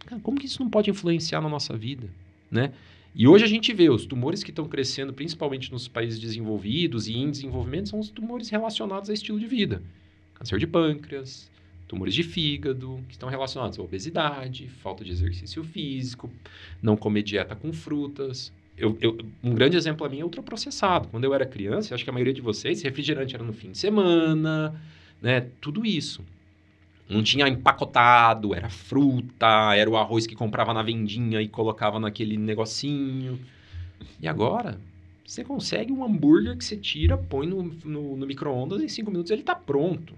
Cara, 0.00 0.20
como 0.20 0.38
que 0.38 0.46
isso 0.46 0.60
não 0.60 0.68
pode 0.68 0.90
influenciar 0.90 1.40
na 1.40 1.48
nossa 1.48 1.76
vida? 1.76 2.08
Né? 2.50 2.72
E 3.14 3.28
hoje 3.28 3.44
a 3.44 3.48
gente 3.48 3.72
vê 3.72 3.88
os 3.88 4.04
tumores 4.04 4.42
que 4.42 4.50
estão 4.50 4.66
crescendo, 4.66 5.12
principalmente 5.12 5.70
nos 5.70 5.86
países 5.86 6.18
desenvolvidos 6.18 7.06
e 7.06 7.16
em 7.16 7.30
desenvolvimento, 7.30 7.90
são 7.90 8.00
os 8.00 8.10
tumores 8.10 8.48
relacionados 8.48 9.08
a 9.08 9.12
estilo 9.12 9.38
de 9.38 9.46
vida. 9.46 9.80
Câncer 10.34 10.58
de 10.58 10.66
pâncreas, 10.66 11.50
tumores 11.86 12.14
de 12.14 12.22
fígado, 12.22 13.00
que 13.08 13.14
estão 13.14 13.28
relacionados 13.28 13.78
à 13.78 13.82
obesidade, 13.82 14.68
falta 14.68 15.04
de 15.04 15.12
exercício 15.12 15.62
físico, 15.62 16.30
não 16.82 16.96
comer 16.96 17.22
dieta 17.22 17.54
com 17.54 17.72
frutas. 17.72 18.52
Eu, 18.76 18.96
eu, 19.00 19.18
um 19.42 19.54
grande 19.54 19.76
exemplo 19.76 20.06
a 20.06 20.08
mim 20.08 20.20
é 20.20 20.24
ultraprocessado. 20.24 21.08
Quando 21.08 21.24
eu 21.24 21.34
era 21.34 21.46
criança, 21.46 21.94
acho 21.94 22.04
que 22.04 22.10
a 22.10 22.12
maioria 22.12 22.34
de 22.34 22.40
vocês, 22.40 22.82
refrigerante 22.82 23.34
era 23.34 23.44
no 23.44 23.52
fim 23.52 23.72
de 23.72 23.78
semana, 23.78 24.80
né? 25.20 25.46
Tudo 25.60 25.84
isso. 25.84 26.24
Não 27.08 27.22
tinha 27.22 27.48
empacotado, 27.48 28.54
era 28.54 28.68
fruta, 28.68 29.74
era 29.74 29.88
o 29.88 29.96
arroz 29.96 30.26
que 30.26 30.34
comprava 30.34 30.74
na 30.74 30.82
vendinha 30.82 31.40
e 31.40 31.48
colocava 31.48 31.98
naquele 31.98 32.36
negocinho. 32.36 33.38
E 34.20 34.28
agora, 34.28 34.78
você 35.24 35.42
consegue 35.42 35.92
um 35.92 36.04
hambúrguer 36.04 36.56
que 36.56 36.64
você 36.64 36.76
tira, 36.76 37.16
põe 37.16 37.46
no, 37.46 37.62
no, 37.84 38.16
no 38.16 38.26
micro-ondas 38.26 38.82
em 38.82 38.88
cinco 38.88 39.10
minutos 39.10 39.30
ele 39.30 39.40
está 39.40 39.54
pronto. 39.54 40.14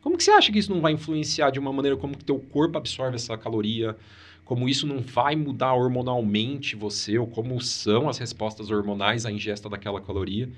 Como 0.00 0.16
que 0.16 0.24
você 0.24 0.32
acha 0.32 0.50
que 0.50 0.58
isso 0.58 0.72
não 0.72 0.80
vai 0.80 0.92
influenciar 0.92 1.50
de 1.50 1.60
uma 1.60 1.72
maneira 1.72 1.96
como 1.96 2.16
que 2.16 2.24
teu 2.24 2.38
corpo 2.38 2.76
absorve 2.76 3.16
essa 3.16 3.38
caloria? 3.38 3.96
Como 4.44 4.68
isso 4.68 4.86
não 4.86 5.00
vai 5.00 5.36
mudar 5.36 5.74
hormonalmente 5.74 6.74
você? 6.74 7.18
Ou 7.18 7.26
como 7.26 7.60
são 7.60 8.08
as 8.08 8.18
respostas 8.18 8.70
hormonais 8.70 9.24
à 9.24 9.30
ingesta 9.30 9.68
daquela 9.68 10.00
caloria? 10.00 10.48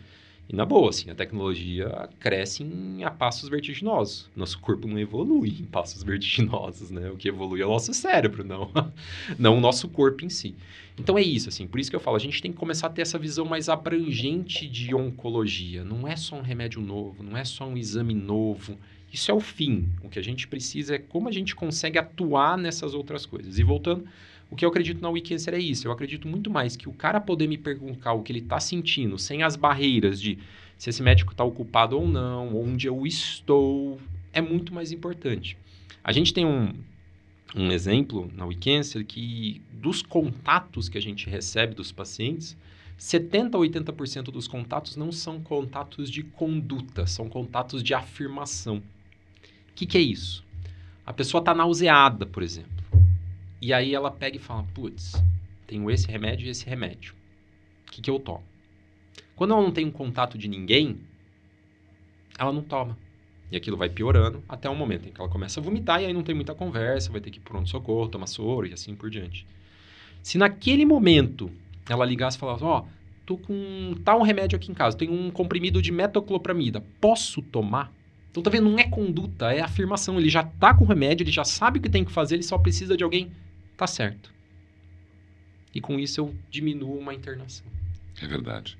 E 0.48 0.54
na 0.54 0.66
boa, 0.66 0.90
assim, 0.90 1.10
a 1.10 1.14
tecnologia 1.14 2.08
cresce 2.20 2.62
em, 2.62 3.02
a 3.02 3.10
passos 3.10 3.48
vertiginosos. 3.48 4.30
Nosso 4.36 4.58
corpo 4.58 4.86
não 4.86 4.98
evolui 4.98 5.48
em 5.60 5.64
passos 5.64 6.02
vertiginosos, 6.02 6.90
né? 6.90 7.10
O 7.10 7.16
que 7.16 7.28
evolui 7.28 7.62
é 7.62 7.66
o 7.66 7.70
nosso 7.70 7.94
cérebro, 7.94 8.44
não, 8.44 8.70
não 9.38 9.56
o 9.56 9.60
nosso 9.60 9.88
corpo 9.88 10.24
em 10.24 10.28
si. 10.28 10.54
Então 10.98 11.18
é 11.18 11.22
isso, 11.22 11.48
assim, 11.48 11.66
por 11.66 11.80
isso 11.80 11.90
que 11.90 11.96
eu 11.96 12.00
falo, 12.00 12.16
a 12.16 12.20
gente 12.20 12.40
tem 12.40 12.52
que 12.52 12.58
começar 12.58 12.86
a 12.86 12.90
ter 12.90 13.02
essa 13.02 13.18
visão 13.18 13.44
mais 13.44 13.68
abrangente 13.68 14.68
de 14.68 14.94
oncologia. 14.94 15.82
Não 15.82 16.06
é 16.06 16.14
só 16.14 16.36
um 16.36 16.42
remédio 16.42 16.80
novo, 16.80 17.22
não 17.22 17.36
é 17.36 17.44
só 17.44 17.66
um 17.66 17.76
exame 17.76 18.14
novo. 18.14 18.78
Isso 19.14 19.30
é 19.30 19.34
o 19.34 19.38
fim. 19.38 19.88
O 20.02 20.08
que 20.08 20.18
a 20.18 20.22
gente 20.22 20.48
precisa 20.48 20.96
é 20.96 20.98
como 20.98 21.28
a 21.28 21.32
gente 21.32 21.54
consegue 21.54 21.96
atuar 21.96 22.58
nessas 22.58 22.94
outras 22.94 23.24
coisas. 23.24 23.60
E 23.60 23.62
voltando 23.62 24.04
o 24.50 24.56
que 24.56 24.64
eu 24.64 24.68
acredito 24.68 25.00
na 25.00 25.08
WeCancer 25.08 25.54
é 25.54 25.58
isso. 25.58 25.86
Eu 25.86 25.92
acredito 25.92 26.26
muito 26.26 26.50
mais 26.50 26.74
que 26.74 26.88
o 26.88 26.92
cara 26.92 27.20
poder 27.20 27.46
me 27.46 27.56
perguntar 27.56 28.12
o 28.12 28.24
que 28.24 28.32
ele 28.32 28.40
está 28.40 28.58
sentindo, 28.58 29.16
sem 29.16 29.44
as 29.44 29.54
barreiras 29.54 30.20
de 30.20 30.36
se 30.76 30.90
esse 30.90 31.00
médico 31.00 31.30
está 31.30 31.44
ocupado 31.44 31.96
ou 31.96 32.08
não, 32.08 32.60
onde 32.60 32.88
eu 32.88 33.06
estou, 33.06 34.00
é 34.32 34.40
muito 34.40 34.74
mais 34.74 34.90
importante. 34.90 35.56
A 36.02 36.10
gente 36.10 36.34
tem 36.34 36.44
um, 36.44 36.74
um 37.54 37.70
exemplo 37.70 38.28
na 38.34 38.44
WeCancer 38.44 39.06
que 39.06 39.62
dos 39.72 40.02
contatos 40.02 40.88
que 40.88 40.98
a 40.98 41.00
gente 41.00 41.30
recebe 41.30 41.72
dos 41.72 41.92
pacientes, 41.92 42.56
70 42.98 43.56
a 43.56 43.60
80% 43.60 44.24
dos 44.24 44.48
contatos 44.48 44.96
não 44.96 45.12
são 45.12 45.40
contatos 45.40 46.10
de 46.10 46.24
conduta, 46.24 47.06
são 47.06 47.28
contatos 47.28 47.80
de 47.80 47.94
afirmação. 47.94 48.82
O 49.74 49.76
que, 49.76 49.86
que 49.86 49.98
é 49.98 50.00
isso? 50.00 50.44
A 51.04 51.12
pessoa 51.12 51.40
está 51.40 51.52
nauseada, 51.52 52.24
por 52.24 52.44
exemplo. 52.44 52.70
E 53.60 53.72
aí 53.72 53.92
ela 53.92 54.08
pega 54.08 54.36
e 54.36 54.38
fala: 54.38 54.62
putz, 54.72 55.20
tenho 55.66 55.90
esse 55.90 56.06
remédio 56.06 56.46
e 56.46 56.50
esse 56.50 56.64
remédio. 56.64 57.12
O 57.88 57.90
que, 57.90 58.00
que 58.00 58.08
eu 58.08 58.20
tomo? 58.20 58.44
Quando 59.34 59.52
ela 59.52 59.62
não 59.62 59.72
tem 59.72 59.84
um 59.84 59.90
contato 59.90 60.38
de 60.38 60.46
ninguém, 60.46 61.00
ela 62.38 62.52
não 62.52 62.62
toma. 62.62 62.96
E 63.50 63.56
aquilo 63.56 63.76
vai 63.76 63.88
piorando 63.88 64.44
até 64.48 64.70
o 64.70 64.76
momento 64.76 65.08
em 65.08 65.12
que 65.12 65.20
ela 65.20 65.28
começa 65.28 65.58
a 65.58 65.62
vomitar 65.62 66.00
e 66.00 66.06
aí 66.06 66.12
não 66.12 66.22
tem 66.22 66.36
muita 66.36 66.54
conversa, 66.54 67.10
vai 67.10 67.20
ter 67.20 67.32
que 67.32 67.38
ir 67.38 67.42
pronto-socorro, 67.42 68.08
tomar 68.08 68.28
soro 68.28 68.68
e 68.68 68.72
assim 68.72 68.94
por 68.94 69.10
diante. 69.10 69.44
Se 70.22 70.38
naquele 70.38 70.84
momento 70.84 71.50
ela 71.88 72.06
ligasse 72.06 72.36
e 72.36 72.40
falasse: 72.40 72.62
Ó, 72.62 72.78
oh, 72.78 72.88
tô 73.26 73.36
com 73.36 73.96
tal 74.04 74.22
remédio 74.22 74.54
aqui 74.54 74.70
em 74.70 74.74
casa, 74.74 74.96
tenho 74.96 75.12
um 75.12 75.32
comprimido 75.32 75.82
de 75.82 75.90
metoclopramida, 75.90 76.80
posso 77.00 77.42
tomar? 77.42 77.92
Então 78.34 78.42
tá 78.42 78.50
vendo? 78.50 78.68
Não 78.68 78.80
é 78.80 78.82
conduta, 78.82 79.52
é 79.52 79.60
afirmação. 79.60 80.18
Ele 80.18 80.28
já 80.28 80.42
tá 80.42 80.74
com 80.74 80.82
o 80.82 80.88
remédio, 80.88 81.22
ele 81.22 81.30
já 81.30 81.44
sabe 81.44 81.78
o 81.78 81.82
que 81.82 81.88
tem 81.88 82.04
que 82.04 82.10
fazer, 82.10 82.34
ele 82.34 82.42
só 82.42 82.58
precisa 82.58 82.96
de 82.96 83.04
alguém 83.04 83.30
tá 83.76 83.86
certo. 83.86 84.34
E 85.72 85.80
com 85.80 86.00
isso 86.00 86.20
eu 86.20 86.34
diminuo 86.50 86.98
uma 86.98 87.14
internação. 87.14 87.64
É 88.20 88.26
verdade. 88.26 88.76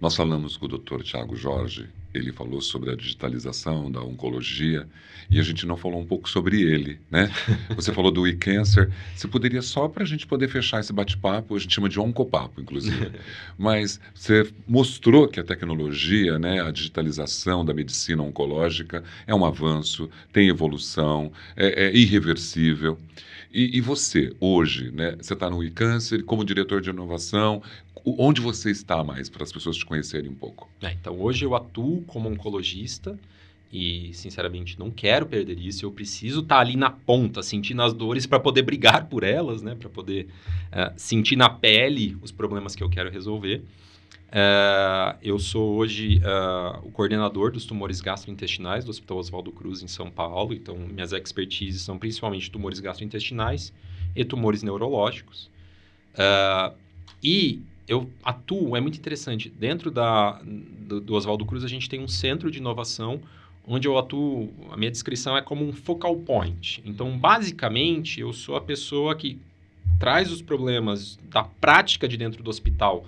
Nós 0.00 0.16
falamos 0.16 0.56
com 0.56 0.64
o 0.64 0.68
Dr. 0.68 1.02
Tiago 1.02 1.36
Jorge, 1.36 1.86
ele 2.14 2.32
falou 2.32 2.62
sobre 2.62 2.90
a 2.90 2.96
digitalização 2.96 3.92
da 3.92 4.00
oncologia 4.00 4.88
e 5.30 5.38
a 5.38 5.42
gente 5.42 5.66
não 5.66 5.76
falou 5.76 6.00
um 6.00 6.06
pouco 6.06 6.28
sobre 6.28 6.62
ele, 6.62 6.98
né? 7.10 7.30
Você 7.76 7.92
falou 7.92 8.10
do 8.10 8.26
e-cancer. 8.26 8.90
Você 9.14 9.28
poderia 9.28 9.60
só 9.60 9.88
para 9.88 10.02
a 10.02 10.06
gente 10.06 10.26
poder 10.26 10.48
fechar 10.48 10.80
esse 10.80 10.92
bate-papo, 10.92 11.54
a 11.54 11.58
gente 11.58 11.74
chama 11.74 11.88
de 11.88 12.00
oncopapo, 12.00 12.62
inclusive. 12.62 13.12
Mas 13.58 14.00
você 14.14 14.50
mostrou 14.66 15.28
que 15.28 15.38
a 15.38 15.44
tecnologia, 15.44 16.38
né, 16.38 16.62
a 16.62 16.70
digitalização 16.70 17.62
da 17.62 17.74
medicina 17.74 18.22
oncológica 18.22 19.04
é 19.26 19.34
um 19.34 19.44
avanço, 19.44 20.08
tem 20.32 20.48
evolução, 20.48 21.30
é, 21.54 21.88
é 21.88 21.96
irreversível. 21.96 22.98
E, 23.52 23.78
e 23.78 23.80
você, 23.80 24.32
hoje, 24.38 24.90
né? 24.92 25.16
Você 25.20 25.34
está 25.34 25.50
no 25.50 25.62
e-câncer 25.62 26.24
como 26.24 26.44
diretor 26.44 26.80
de 26.80 26.90
inovação. 26.90 27.62
Onde 28.04 28.40
você 28.40 28.70
está 28.70 29.04
mais, 29.04 29.28
para 29.28 29.42
as 29.42 29.52
pessoas 29.52 29.76
te 29.76 29.84
conhecerem 29.84 30.30
um 30.30 30.34
pouco? 30.34 30.70
É, 30.80 30.92
então, 30.92 31.20
hoje 31.20 31.44
eu 31.44 31.54
atuo 31.54 32.02
como 32.02 32.28
oncologista 32.30 33.18
e, 33.72 34.10
sinceramente, 34.14 34.78
não 34.78 34.90
quero 34.90 35.26
perder 35.26 35.58
isso. 35.58 35.84
Eu 35.84 35.92
preciso 35.92 36.40
estar 36.40 36.56
tá 36.56 36.60
ali 36.60 36.76
na 36.76 36.90
ponta, 36.90 37.42
sentindo 37.42 37.82
as 37.82 37.92
dores 37.92 38.24
para 38.24 38.40
poder 38.40 38.62
brigar 38.62 39.06
por 39.06 39.22
elas, 39.22 39.62
né? 39.62 39.74
Para 39.74 39.88
poder 39.88 40.28
uh, 40.72 40.92
sentir 40.96 41.36
na 41.36 41.50
pele 41.50 42.16
os 42.22 42.32
problemas 42.32 42.74
que 42.74 42.82
eu 42.82 42.88
quero 42.88 43.10
resolver. 43.10 43.62
Uh, 44.30 45.18
eu 45.20 45.40
sou 45.40 45.74
hoje 45.74 46.18
uh, 46.18 46.86
o 46.86 46.92
coordenador 46.92 47.50
dos 47.50 47.64
tumores 47.64 48.00
gastrointestinais 48.00 48.84
do 48.84 48.90
Hospital 48.90 49.18
Oswaldo 49.18 49.50
Cruz, 49.50 49.82
em 49.82 49.88
São 49.88 50.08
Paulo. 50.08 50.54
Então, 50.54 50.76
minhas 50.76 51.12
expertises 51.12 51.82
são 51.82 51.98
principalmente 51.98 52.48
tumores 52.48 52.78
gastrointestinais 52.78 53.72
e 54.14 54.24
tumores 54.24 54.62
neurológicos. 54.62 55.50
Uh, 56.14 56.76
e 57.22 57.60
eu 57.88 58.08
atuo, 58.22 58.76
é 58.76 58.80
muito 58.80 58.98
interessante, 58.98 59.50
dentro 59.50 59.90
da, 59.90 60.40
do, 60.42 61.00
do 61.00 61.14
Oswaldo 61.14 61.44
Cruz 61.44 61.64
a 61.64 61.68
gente 61.68 61.88
tem 61.88 62.00
um 62.00 62.08
centro 62.08 62.50
de 62.50 62.58
inovação 62.58 63.20
onde 63.66 63.86
eu 63.86 63.98
atuo, 63.98 64.52
a 64.70 64.76
minha 64.76 64.90
descrição 64.90 65.36
é 65.36 65.42
como 65.42 65.64
um 65.66 65.72
focal 65.72 66.16
point. 66.16 66.80
Então, 66.84 67.18
basicamente, 67.18 68.20
eu 68.20 68.32
sou 68.32 68.56
a 68.56 68.60
pessoa 68.60 69.14
que 69.16 69.38
traz 69.98 70.30
os 70.30 70.40
problemas 70.40 71.18
da 71.28 71.42
prática 71.42 72.08
de 72.08 72.16
dentro 72.16 72.42
do 72.42 72.48
hospital 72.48 73.04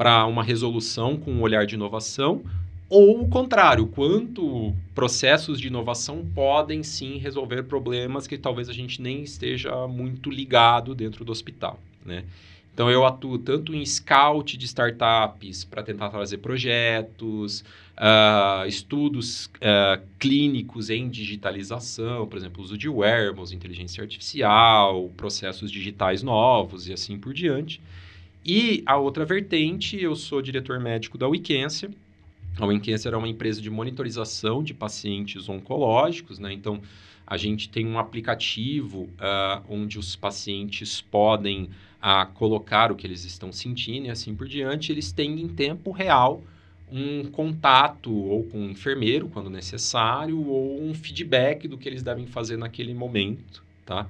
para 0.00 0.24
uma 0.24 0.42
resolução 0.42 1.14
com 1.14 1.30
um 1.30 1.42
olhar 1.42 1.66
de 1.66 1.74
inovação, 1.74 2.42
ou 2.88 3.20
o 3.20 3.28
contrário, 3.28 3.86
quanto 3.86 4.74
processos 4.94 5.60
de 5.60 5.66
inovação 5.66 6.24
podem 6.34 6.82
sim 6.82 7.18
resolver 7.18 7.64
problemas 7.64 8.26
que 8.26 8.38
talvez 8.38 8.70
a 8.70 8.72
gente 8.72 9.02
nem 9.02 9.22
esteja 9.22 9.86
muito 9.86 10.30
ligado 10.30 10.94
dentro 10.94 11.22
do 11.22 11.30
hospital, 11.30 11.78
né? 12.02 12.24
Então 12.72 12.90
eu 12.90 13.04
atuo 13.04 13.38
tanto 13.38 13.74
em 13.74 13.84
scout 13.84 14.56
de 14.56 14.64
startups 14.64 15.64
para 15.64 15.82
tentar 15.82 16.08
trazer 16.08 16.38
projetos, 16.38 17.60
uh, 17.98 18.66
estudos 18.66 19.50
uh, 19.56 20.02
clínicos 20.18 20.88
em 20.88 21.10
digitalização, 21.10 22.26
por 22.26 22.38
exemplo, 22.38 22.62
uso 22.62 22.78
de 22.78 22.88
wearables, 22.88 23.52
inteligência 23.52 24.02
artificial, 24.02 25.10
processos 25.14 25.70
digitais 25.70 26.22
novos 26.22 26.88
e 26.88 26.92
assim 26.94 27.18
por 27.18 27.34
diante. 27.34 27.82
E 28.44 28.82
a 28.86 28.96
outra 28.96 29.24
vertente, 29.24 30.00
eu 30.00 30.16
sou 30.16 30.40
diretor 30.40 30.80
médico 30.80 31.18
da 31.18 31.28
Wicência. 31.28 31.90
A 32.58 32.66
Wicência 32.66 33.10
é 33.10 33.16
uma 33.16 33.28
empresa 33.28 33.60
de 33.60 33.68
monitorização 33.68 34.62
de 34.62 34.72
pacientes 34.72 35.48
oncológicos, 35.48 36.38
né? 36.38 36.52
Então, 36.52 36.80
a 37.26 37.36
gente 37.36 37.68
tem 37.68 37.86
um 37.86 37.98
aplicativo 37.98 39.02
uh, 39.02 39.62
onde 39.68 39.98
os 39.98 40.16
pacientes 40.16 41.00
podem 41.00 41.70
uh, 42.02 42.32
colocar 42.34 42.90
o 42.90 42.96
que 42.96 43.06
eles 43.06 43.24
estão 43.24 43.52
sentindo 43.52 44.06
e 44.06 44.10
assim 44.10 44.34
por 44.34 44.48
diante. 44.48 44.90
Eles 44.90 45.12
têm 45.12 45.40
em 45.40 45.48
tempo 45.48 45.90
real 45.90 46.42
um 46.90 47.30
contato 47.30 48.12
ou 48.12 48.42
com 48.44 48.58
um 48.58 48.70
enfermeiro, 48.70 49.28
quando 49.28 49.48
necessário, 49.48 50.44
ou 50.44 50.82
um 50.82 50.92
feedback 50.92 51.68
do 51.68 51.78
que 51.78 51.88
eles 51.88 52.02
devem 52.02 52.26
fazer 52.26 52.56
naquele 52.56 52.92
momento, 52.94 53.62
tá? 53.86 54.08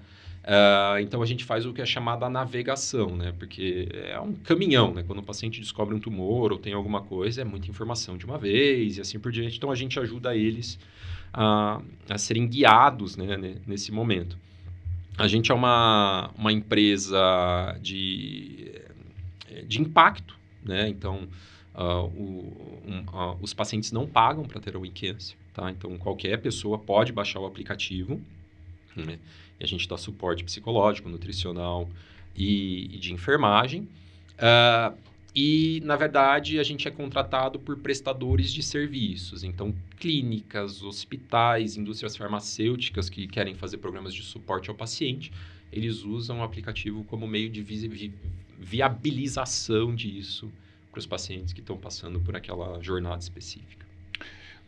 Uh, 0.51 0.99
então 0.99 1.23
a 1.23 1.27
gente 1.27 1.45
faz 1.45 1.65
o 1.65 1.73
que 1.73 1.81
é 1.81 1.87
chamada 1.87 2.29
navegação, 2.29 3.15
né? 3.15 3.33
Porque 3.39 3.89
é 3.93 4.19
um 4.19 4.33
caminhão, 4.33 4.93
né? 4.93 5.05
Quando 5.07 5.21
o 5.21 5.23
paciente 5.23 5.61
descobre 5.61 5.95
um 5.95 6.01
tumor 6.01 6.51
ou 6.51 6.59
tem 6.59 6.73
alguma 6.73 7.03
coisa, 7.03 7.43
é 7.43 7.45
muita 7.45 7.71
informação 7.71 8.19
de 8.19 8.27
uma 8.27 8.37
vez 8.37 8.99
e 8.99 9.01
assim 9.01 9.21
por 9.21 9.31
diante. 9.31 9.57
Então 9.57 9.71
a 9.71 9.77
gente 9.77 10.01
ajuda 10.01 10.35
eles 10.35 10.77
a, 11.33 11.81
a 12.09 12.19
serem 12.19 12.49
guiados 12.49 13.17
né? 13.17 13.59
nesse 13.65 13.93
momento. 13.93 14.37
A 15.17 15.29
gente 15.29 15.53
é 15.53 15.55
uma, 15.55 16.33
uma 16.37 16.53
empresa 16.53 17.79
de, 17.81 18.73
de 19.69 19.81
impacto, 19.81 20.37
né? 20.65 20.89
Então, 20.89 21.29
uh, 21.77 22.07
o, 22.07 22.83
um, 22.89 23.01
uh, 23.03 23.39
os 23.41 23.55
pacientes 23.55 23.93
não 23.93 24.05
pagam 24.05 24.45
para 24.45 24.61
ter 24.61 24.75
a 24.75 24.81
WeCancer, 24.81 25.37
tá? 25.55 25.71
Então, 25.71 25.97
qualquer 25.97 26.39
pessoa 26.41 26.77
pode 26.77 27.13
baixar 27.13 27.39
o 27.39 27.47
aplicativo, 27.47 28.21
né? 28.97 29.17
E 29.61 29.65
a 29.65 29.67
gente 29.67 29.87
dá 29.87 29.97
suporte 29.97 30.43
psicológico, 30.43 31.09
nutricional 31.09 31.89
e, 32.35 32.95
e 32.95 32.99
de 32.99 33.13
enfermagem. 33.13 33.83
Uh, 34.39 34.97
e, 35.35 35.81
na 35.85 35.95
verdade, 35.95 36.59
a 36.59 36.63
gente 36.63 36.89
é 36.89 36.91
contratado 36.91 37.59
por 37.59 37.77
prestadores 37.79 38.53
de 38.53 38.63
serviços. 38.63 39.45
Então, 39.45 39.75
clínicas, 39.99 40.83
hospitais, 40.83 41.77
indústrias 41.77 42.17
farmacêuticas 42.17 43.09
que 43.09 43.27
querem 43.29 43.55
fazer 43.55 43.79
programas 43.79 44.13
de 44.13 44.23
suporte 44.23 44.71
ao 44.71 44.75
paciente, 44.75 45.31
eles 45.73 46.03
usam 46.03 46.41
o 46.41 46.43
aplicativo 46.43 47.05
como 47.05 47.27
meio 47.29 47.49
de 47.49 47.63
vi 47.63 47.87
vi 47.87 48.15
viabilização 48.59 49.95
disso 49.95 50.51
para 50.91 50.99
os 50.99 51.07
pacientes 51.07 51.53
que 51.55 51.61
estão 51.61 51.79
passando 51.79 52.21
por 52.21 52.37
aquela 52.37 52.83
jornada 52.83 53.19
específica. 53.19 53.87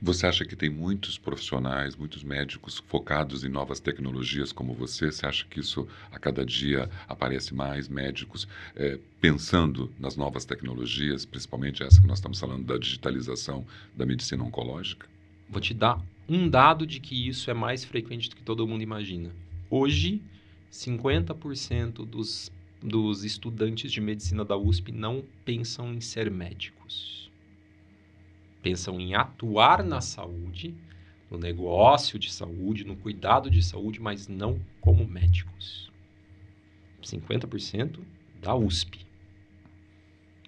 Você 0.04 0.26
acha 0.26 0.44
que 0.44 0.56
tem 0.56 0.68
muitos 0.68 1.16
profissionais, 1.16 1.94
muitos 1.94 2.24
médicos 2.24 2.82
focados 2.88 3.44
em 3.44 3.48
novas 3.48 3.78
tecnologias 3.78 4.50
como 4.50 4.74
você? 4.74 5.12
Você 5.12 5.24
acha 5.24 5.46
que 5.46 5.60
isso 5.60 5.86
a 6.10 6.18
cada 6.18 6.44
dia 6.44 6.90
aparece 7.06 7.54
mais 7.54 7.88
médicos 7.88 8.48
é, 8.74 8.98
pensando 9.20 9.92
nas 10.00 10.16
novas 10.16 10.44
tecnologias, 10.44 11.24
principalmente 11.24 11.84
essa 11.84 12.00
que 12.00 12.08
nós 12.08 12.18
estamos 12.18 12.40
falando 12.40 12.64
da 12.64 12.76
digitalização 12.76 13.64
da 13.94 14.04
medicina 14.04 14.42
oncológica? 14.42 15.06
Vou 15.48 15.60
te 15.60 15.72
dar 15.72 16.04
um 16.28 16.48
dado 16.48 16.84
de 16.84 16.98
que 16.98 17.28
isso 17.28 17.48
é 17.48 17.54
mais 17.54 17.84
frequente 17.84 18.28
do 18.28 18.34
que 18.34 18.42
todo 18.42 18.66
mundo 18.66 18.82
imagina. 18.82 19.30
Hoje, 19.70 20.20
50% 20.72 22.04
dos, 22.04 22.50
dos 22.82 23.22
estudantes 23.22 23.92
de 23.92 24.00
medicina 24.00 24.44
da 24.44 24.56
USP 24.56 24.90
não 24.90 25.22
pensam 25.44 25.94
em 25.94 26.00
ser 26.00 26.28
médicos 26.28 27.21
pensam 28.62 29.00
em 29.00 29.14
atuar 29.14 29.82
na 29.82 30.00
saúde, 30.00 30.74
no 31.30 31.36
negócio 31.36 32.18
de 32.18 32.32
saúde, 32.32 32.84
no 32.84 32.96
cuidado 32.96 33.50
de 33.50 33.62
saúde, 33.62 34.00
mas 34.00 34.28
não 34.28 34.60
como 34.80 35.06
médicos. 35.06 35.90
50% 37.02 37.98
da 38.40 38.54
USP. 38.54 39.04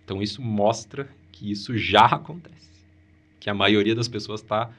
Então 0.05 0.22
isso 0.22 0.40
mostra 0.40 1.09
que 1.33 1.50
isso 1.50 1.77
já 1.77 2.07
acontece. 2.07 2.70
Que 3.40 3.50
a 3.50 3.55
maioria 3.55 3.94
das 3.94 4.09
pessoas 4.09 4.40
está 4.40 4.72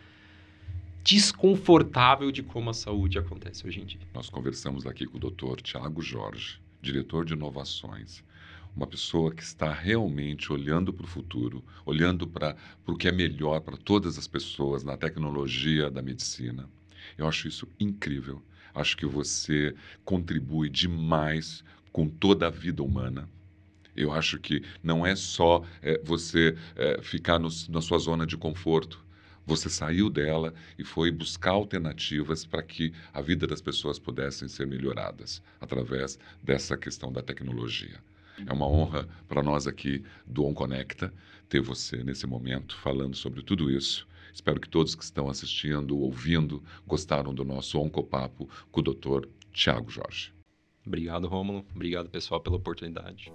desconfortável 1.03 2.31
de 2.31 2.41
como 2.41 2.69
a 2.69 2.73
saúde 2.73 3.19
acontece 3.19 3.67
hoje 3.67 3.81
em 3.81 3.85
dia. 3.85 4.01
Nós 4.13 4.29
conversamos 4.29 4.87
aqui 4.87 5.05
com 5.05 5.17
o 5.17 5.19
Dr. 5.19 5.61
Tiago 5.61 6.01
Jorge, 6.01 6.59
diretor 6.81 7.25
de 7.25 7.33
inovações 7.33 8.23
uma 8.75 8.85
pessoa 8.85 9.33
que 9.33 9.41
está 9.41 9.71
realmente 9.71 10.51
olhando 10.51 10.91
para 10.91 11.05
o 11.05 11.07
futuro, 11.07 11.63
olhando 11.85 12.27
para 12.27 12.57
o 12.85 12.95
que 12.95 13.07
é 13.07 13.11
melhor 13.11 13.61
para 13.61 13.77
todas 13.77 14.17
as 14.17 14.27
pessoas 14.27 14.83
na 14.83 14.97
tecnologia 14.97 15.89
da 15.89 16.01
medicina. 16.01 16.69
Eu 17.17 17.27
acho 17.27 17.47
isso 17.47 17.67
incrível. 17.79 18.43
Acho 18.73 18.97
que 18.97 19.05
você 19.05 19.73
contribui 20.03 20.69
demais 20.69 21.63
com 21.91 22.09
toda 22.09 22.47
a 22.47 22.49
vida 22.49 22.83
humana. 22.83 23.29
Eu 23.95 24.11
acho 24.11 24.37
que 24.37 24.61
não 24.83 25.05
é 25.05 25.15
só 25.15 25.63
é, 25.81 26.01
você 26.03 26.57
é, 26.75 27.01
ficar 27.01 27.39
no, 27.39 27.47
na 27.69 27.81
sua 27.81 27.97
zona 27.97 28.27
de 28.27 28.35
conforto. 28.35 29.05
Você 29.45 29.69
saiu 29.69 30.09
dela 30.09 30.53
e 30.77 30.83
foi 30.83 31.11
buscar 31.11 31.51
alternativas 31.51 32.45
para 32.45 32.61
que 32.61 32.91
a 33.13 33.21
vida 33.21 33.47
das 33.47 33.61
pessoas 33.61 33.97
pudessem 33.97 34.49
ser 34.49 34.67
melhoradas 34.67 35.41
através 35.61 36.19
dessa 36.43 36.75
questão 36.75 37.13
da 37.13 37.21
tecnologia. 37.21 38.01
É 38.45 38.51
uma 38.51 38.67
honra 38.67 39.07
para 39.27 39.43
nós 39.43 39.67
aqui 39.67 40.03
do 40.25 40.45
OnConecta 40.45 41.13
ter 41.47 41.61
você 41.61 42.03
nesse 42.03 42.25
momento 42.25 42.75
falando 42.77 43.15
sobre 43.15 43.41
tudo 43.41 43.69
isso. 43.69 44.07
Espero 44.33 44.59
que 44.59 44.67
todos 44.67 44.95
que 44.95 45.03
estão 45.03 45.29
assistindo, 45.29 45.97
ouvindo, 45.97 46.61
gostaram 46.85 47.33
do 47.33 47.45
nosso 47.45 47.79
Oncopapo 47.79 48.49
com 48.71 48.81
o 48.81 48.83
Dr. 48.83 49.27
Tiago 49.53 49.89
Jorge. 49.89 50.33
Obrigado, 50.85 51.27
Rômulo. 51.27 51.65
Obrigado, 51.73 52.09
pessoal, 52.09 52.41
pela 52.41 52.57
oportunidade. 52.57 53.31